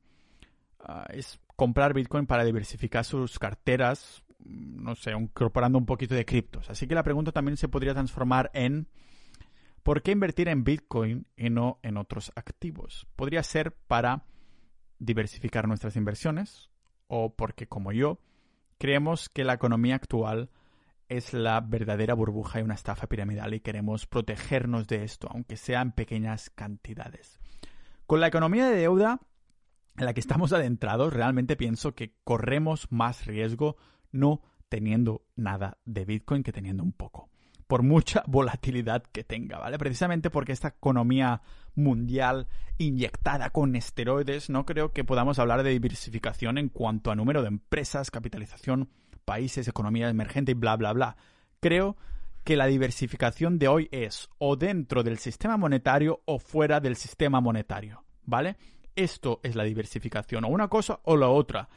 ah, 0.81 1.07
es 1.11 1.41
comprar 1.57 1.95
Bitcoin 1.95 2.27
para 2.27 2.45
diversificar 2.45 3.05
sus 3.05 3.39
carteras, 3.39 4.25
no 4.39 4.95
sé, 4.95 5.13
incorporando 5.13 5.79
un 5.79 5.87
poquito 5.87 6.15
de 6.15 6.25
criptos. 6.25 6.71
Así 6.71 6.87
que 6.87 6.95
la 6.95 7.03
pregunta 7.03 7.33
también 7.33 7.57
se 7.57 7.69
podría 7.69 7.95
transformar 7.95 8.51
en 8.55 8.89
¿por 9.83 10.03
qué 10.03 10.13
invertir 10.13 10.49
en 10.49 10.65
Bitcoin 10.65 11.27
y 11.37 11.51
no 11.51 11.79
en 11.83 11.97
otros 11.97 12.33
activos? 12.37 13.07
Podría 13.17 13.43
ser 13.43 13.73
para 13.87 14.25
diversificar 14.99 15.69
nuestras 15.69 15.97
inversiones 15.97 16.71
o 17.07 17.35
porque 17.35 17.67
como 17.67 17.93
yo 17.93 18.21
creemos 18.79 19.29
que 19.29 19.45
la 19.45 19.55
economía 19.55 19.97
actual 19.97 20.51
es 21.09 21.33
la 21.33 21.61
verdadera 21.61 22.15
burbuja 22.15 22.61
y 22.61 22.63
una 22.63 22.75
estafa 22.75 23.07
piramidal 23.07 23.55
y 23.55 23.61
queremos 23.61 24.07
protegernos 24.07 24.87
de 24.89 25.05
esto, 25.05 25.29
aunque 25.31 25.57
sea 25.57 25.81
en 25.81 25.93
pequeñas 25.93 26.51
cantidades. 26.51 27.41
Con 28.07 28.21
la 28.21 28.29
economía 28.29 28.69
de 28.69 28.77
deuda 28.77 29.21
en 29.97 30.05
la 30.05 30.15
que 30.15 30.21
estamos 30.21 30.53
adentrados, 30.53 31.13
realmente 31.13 31.57
pienso 31.57 31.95
que 31.95 32.15
corremos 32.25 32.87
más 32.91 33.27
riesgo 33.27 33.77
no 34.13 34.43
teniendo 34.69 35.23
nada 35.37 35.79
de 35.85 36.05
Bitcoin 36.05 36.43
que 36.43 36.53
teniendo 36.53 36.83
un 36.83 36.93
poco. 36.93 37.31
Por 37.67 37.83
mucha 37.83 38.23
volatilidad 38.27 39.03
que 39.03 39.25
tenga, 39.25 39.59
¿vale? 39.59 39.79
Precisamente 39.79 40.31
porque 40.31 40.53
esta 40.53 40.69
economía 40.69 41.43
mundial 41.75 42.49
inyectada 42.79 43.51
con 43.51 43.77
esteroides, 43.77 44.51
no 44.51 44.65
creo 44.67 44.93
que 44.93 45.05
podamos 45.05 45.39
hablar 45.39 45.63
de 45.63 45.71
diversificación 45.71 46.59
en 46.59 46.69
cuanto 46.69 47.11
a 47.11 47.17
número 47.17 47.43
de 47.43 47.49
empresas, 47.49 48.11
capitalización 48.11 48.89
países, 49.29 49.69
economía 49.69 50.09
emergente 50.09 50.53
y 50.53 50.55
bla, 50.55 50.75
bla, 50.77 50.95
bla. 50.95 51.17
Creo 51.61 51.99
que 52.45 52.57
la 52.57 52.65
diversificación 52.65 53.59
de 53.59 53.69
hoy 53.69 53.89
es 53.93 54.31
o 54.39 54.57
dentro 54.57 55.03
del 55.03 55.19
sistema 55.19 55.59
monetario 55.59 56.23
o 56.25 56.39
fuera 56.39 56.81
del 56.81 56.97
sistema 56.97 57.43
monetario, 57.43 58.05
¿vale? 58.25 58.57
Esto 58.97 59.41
es 59.43 59.55
la 59.55 59.65
diversificación, 59.65 60.45
o 60.45 60.49
una 60.49 60.69
cosa 60.69 61.01
o 61.05 61.19
la 61.19 61.29
otra. 61.29 61.69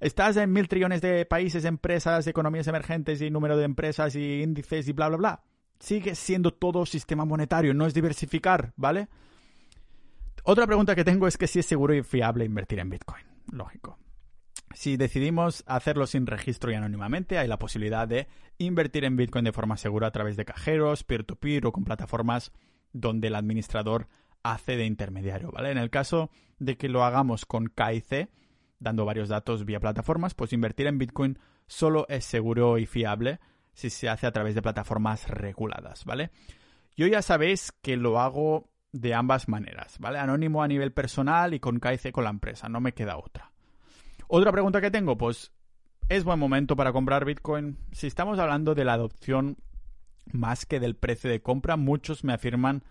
Estás 0.00 0.36
en 0.36 0.52
mil 0.52 0.68
trillones 0.68 1.00
de 1.00 1.26
países, 1.26 1.64
empresas, 1.64 2.26
economías 2.26 2.68
emergentes 2.68 3.20
y 3.20 3.30
número 3.30 3.56
de 3.56 3.64
empresas 3.64 4.14
y 4.14 4.42
índices 4.42 4.88
y 4.88 4.92
bla, 4.92 5.08
bla, 5.08 5.16
bla. 5.16 5.42
Sigue 5.80 6.14
siendo 6.14 6.52
todo 6.52 6.86
sistema 6.86 7.24
monetario, 7.24 7.74
no 7.74 7.86
es 7.86 7.94
diversificar, 7.94 8.72
¿vale? 8.76 9.08
Otra 10.44 10.66
pregunta 10.66 10.94
que 10.94 11.04
tengo 11.04 11.26
es 11.26 11.36
que 11.36 11.46
si 11.46 11.58
es 11.58 11.66
seguro 11.66 11.94
y 11.94 12.02
fiable 12.02 12.44
invertir 12.44 12.78
en 12.78 12.90
Bitcoin. 12.90 13.24
Lógico. 13.50 13.98
Si 14.74 14.96
decidimos 14.96 15.64
hacerlo 15.66 16.06
sin 16.06 16.26
registro 16.26 16.70
y 16.70 16.74
anónimamente, 16.74 17.38
hay 17.38 17.48
la 17.48 17.58
posibilidad 17.58 18.06
de 18.06 18.28
invertir 18.58 19.04
en 19.04 19.16
Bitcoin 19.16 19.44
de 19.44 19.52
forma 19.52 19.76
segura 19.76 20.08
a 20.08 20.12
través 20.12 20.36
de 20.36 20.44
cajeros, 20.44 21.04
peer-to-peer 21.04 21.66
o 21.66 21.72
con 21.72 21.84
plataformas 21.84 22.52
donde 22.92 23.28
el 23.28 23.34
administrador 23.34 24.08
hace 24.42 24.76
de 24.76 24.86
intermediario, 24.86 25.50
¿vale? 25.50 25.70
En 25.70 25.78
el 25.78 25.90
caso 25.90 26.30
de 26.58 26.76
que 26.76 26.88
lo 26.88 27.04
hagamos 27.04 27.44
con 27.44 27.66
KIC, 27.66 28.28
dando 28.78 29.04
varios 29.04 29.28
datos 29.28 29.64
vía 29.64 29.80
plataformas, 29.80 30.34
pues 30.34 30.52
invertir 30.52 30.86
en 30.86 30.98
Bitcoin 30.98 31.38
solo 31.66 32.06
es 32.08 32.24
seguro 32.24 32.78
y 32.78 32.86
fiable 32.86 33.40
si 33.72 33.90
se 33.90 34.08
hace 34.08 34.26
a 34.26 34.32
través 34.32 34.54
de 34.54 34.62
plataformas 34.62 35.28
reguladas, 35.28 36.04
¿vale? 36.04 36.30
Yo 36.96 37.06
ya 37.06 37.22
sabéis 37.22 37.72
que 37.82 37.96
lo 37.96 38.20
hago 38.20 38.68
de 38.92 39.14
ambas 39.14 39.48
maneras, 39.48 39.98
¿vale? 40.00 40.18
Anónimo 40.18 40.62
a 40.62 40.68
nivel 40.68 40.92
personal 40.92 41.54
y 41.54 41.60
con 41.60 41.78
KIC 41.78 42.10
con 42.10 42.24
la 42.24 42.30
empresa, 42.30 42.68
no 42.68 42.80
me 42.80 42.92
queda 42.92 43.18
otra. 43.18 43.52
Otra 44.26 44.50
pregunta 44.50 44.80
que 44.80 44.90
tengo, 44.90 45.16
pues, 45.16 45.52
¿es 46.08 46.24
buen 46.24 46.38
momento 46.38 46.74
para 46.74 46.92
comprar 46.92 47.24
Bitcoin? 47.24 47.78
Si 47.92 48.06
estamos 48.06 48.38
hablando 48.38 48.74
de 48.74 48.84
la 48.84 48.94
adopción 48.94 49.58
más 50.32 50.66
que 50.66 50.80
del 50.80 50.96
precio 50.96 51.30
de 51.30 51.40
compra. 51.40 51.76
Muchos 51.76 52.24
me 52.24 52.32
afirman 52.32 52.82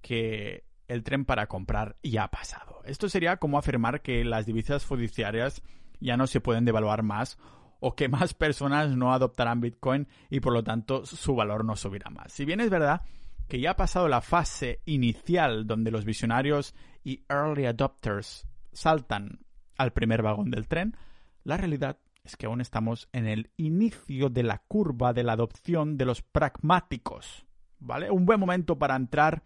que 0.00 0.64
el 0.92 1.02
tren 1.02 1.24
para 1.24 1.46
comprar 1.46 1.96
ya 2.02 2.24
ha 2.24 2.30
pasado. 2.30 2.82
Esto 2.84 3.08
sería 3.08 3.38
como 3.38 3.58
afirmar 3.58 4.02
que 4.02 4.24
las 4.24 4.46
divisas 4.46 4.84
fiduciarias 4.84 5.62
ya 6.00 6.16
no 6.16 6.26
se 6.26 6.40
pueden 6.40 6.64
devaluar 6.64 7.02
más 7.02 7.38
o 7.80 7.94
que 7.94 8.08
más 8.08 8.34
personas 8.34 8.96
no 8.96 9.12
adoptarán 9.12 9.60
Bitcoin 9.60 10.08
y 10.30 10.40
por 10.40 10.52
lo 10.52 10.62
tanto 10.62 11.06
su 11.06 11.34
valor 11.34 11.64
no 11.64 11.76
subirá 11.76 12.10
más. 12.10 12.32
Si 12.32 12.44
bien 12.44 12.60
es 12.60 12.70
verdad 12.70 13.02
que 13.48 13.60
ya 13.60 13.72
ha 13.72 13.76
pasado 13.76 14.08
la 14.08 14.20
fase 14.20 14.80
inicial 14.86 15.66
donde 15.66 15.90
los 15.90 16.04
visionarios 16.04 16.74
y 17.04 17.24
early 17.28 17.66
adopters 17.66 18.46
saltan 18.72 19.40
al 19.76 19.92
primer 19.92 20.22
vagón 20.22 20.50
del 20.50 20.68
tren, 20.68 20.96
la 21.44 21.56
realidad 21.56 21.98
es 22.24 22.36
que 22.36 22.46
aún 22.46 22.60
estamos 22.60 23.08
en 23.12 23.26
el 23.26 23.50
inicio 23.56 24.30
de 24.30 24.44
la 24.44 24.58
curva 24.58 25.12
de 25.12 25.24
la 25.24 25.32
adopción 25.32 25.96
de 25.96 26.04
los 26.04 26.22
pragmáticos. 26.22 27.46
¿Vale? 27.80 28.12
Un 28.12 28.26
buen 28.26 28.38
momento 28.38 28.78
para 28.78 28.94
entrar 28.94 29.42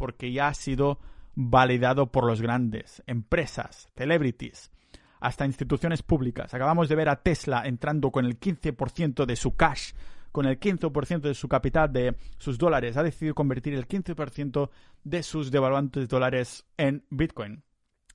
porque 0.00 0.32
ya 0.32 0.48
ha 0.48 0.54
sido 0.54 0.98
validado 1.34 2.10
por 2.10 2.24
los 2.24 2.40
grandes, 2.40 3.02
empresas, 3.06 3.90
celebrities, 3.94 4.70
hasta 5.20 5.44
instituciones 5.44 6.02
públicas. 6.02 6.54
Acabamos 6.54 6.88
de 6.88 6.96
ver 6.96 7.10
a 7.10 7.22
Tesla 7.22 7.64
entrando 7.66 8.10
con 8.10 8.24
el 8.24 8.40
15% 8.40 9.26
de 9.26 9.36
su 9.36 9.56
cash, 9.56 9.92
con 10.32 10.46
el 10.46 10.58
15% 10.58 11.20
de 11.20 11.34
su 11.34 11.48
capital 11.48 11.92
de 11.92 12.16
sus 12.38 12.56
dólares. 12.56 12.96
Ha 12.96 13.02
decidido 13.02 13.34
convertir 13.34 13.74
el 13.74 13.86
15% 13.86 14.70
de 15.04 15.22
sus 15.22 15.50
devaluantes 15.50 16.08
dólares 16.08 16.64
en 16.78 17.04
Bitcoin. 17.10 17.62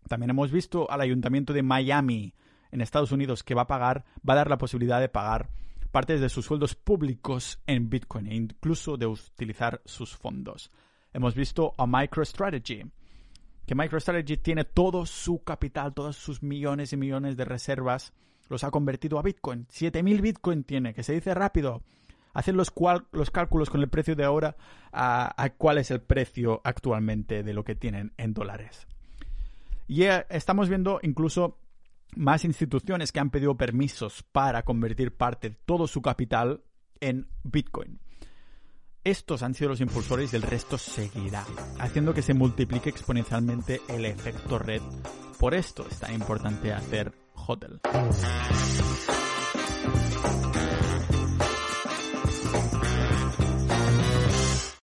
También 0.09 0.31
hemos 0.31 0.51
visto 0.51 0.89
al 0.89 1.01
ayuntamiento 1.01 1.53
de 1.53 1.61
Miami 1.61 2.33
en 2.71 2.81
Estados 2.81 3.11
Unidos 3.11 3.43
que 3.43 3.53
va 3.53 3.61
a 3.61 3.67
pagar, 3.67 4.05
va 4.27 4.33
a 4.33 4.37
dar 4.37 4.49
la 4.49 4.57
posibilidad 4.57 4.99
de 4.99 5.09
pagar 5.09 5.51
partes 5.91 6.19
de 6.19 6.29
sus 6.29 6.45
sueldos 6.45 6.73
públicos 6.73 7.59
en 7.67 7.91
Bitcoin 7.91 8.25
e 8.25 8.35
incluso 8.35 8.97
de 8.97 9.05
utilizar 9.05 9.83
sus 9.85 10.15
fondos. 10.15 10.71
Hemos 11.15 11.33
visto 11.33 11.73
a 11.77 11.87
MicroStrategy, 11.87 12.83
que 13.65 13.73
MicroStrategy 13.73 14.35
tiene 14.35 14.65
todo 14.65 15.05
su 15.05 15.41
capital, 15.45 15.93
todos 15.93 16.17
sus 16.17 16.43
millones 16.43 16.91
y 16.91 16.97
millones 16.97 17.37
de 17.37 17.45
reservas, 17.45 18.11
los 18.49 18.65
ha 18.65 18.69
convertido 18.69 19.17
a 19.17 19.21
Bitcoin. 19.21 19.65
7000 19.69 20.21
Bitcoin 20.21 20.65
tiene, 20.65 20.93
que 20.93 21.03
se 21.03 21.13
dice 21.13 21.33
rápido. 21.33 21.83
Hacen 22.33 22.57
los, 22.57 22.73
los 23.13 23.31
cálculos 23.31 23.69
con 23.69 23.79
el 23.79 23.87
precio 23.87 24.17
de 24.17 24.25
ahora 24.25 24.57
a, 24.91 25.53
cuál 25.57 25.77
es 25.77 25.89
el 25.89 26.01
precio 26.01 26.59
actualmente 26.65 27.43
de 27.43 27.53
lo 27.53 27.63
que 27.63 27.75
tienen 27.75 28.11
en 28.17 28.33
dólares. 28.33 28.85
Y 29.87 30.03
eh, 30.03 30.25
estamos 30.29 30.67
viendo 30.67 30.99
incluso 31.01 31.59
más 32.17 32.43
instituciones 32.43 33.13
que 33.13 33.21
han 33.21 33.29
pedido 33.29 33.55
permisos 33.55 34.21
para 34.33 34.63
convertir 34.63 35.15
parte 35.15 35.51
de 35.51 35.57
todo 35.63 35.87
su 35.87 36.01
capital 36.01 36.61
en 36.99 37.29
Bitcoin. 37.45 38.01
Estos 39.05 39.43
han 39.43 39.53
sido 39.53 39.69
los 39.69 39.81
impulsores 39.81 40.33
y 40.33 40.35
el 40.35 40.41
resto 40.41 40.79
seguirá, 40.79 41.45
haciendo 41.77 42.11
que 42.15 42.23
se 42.23 42.33
multiplique 42.33 42.89
exponencialmente 42.89 43.79
el 43.87 44.03
efecto 44.03 44.57
red. 44.57 44.81
Por 45.39 45.53
esto 45.53 45.85
es 45.87 45.99
tan 45.99 46.15
importante 46.15 46.73
hacer 46.73 47.13
HODL. 47.35 47.81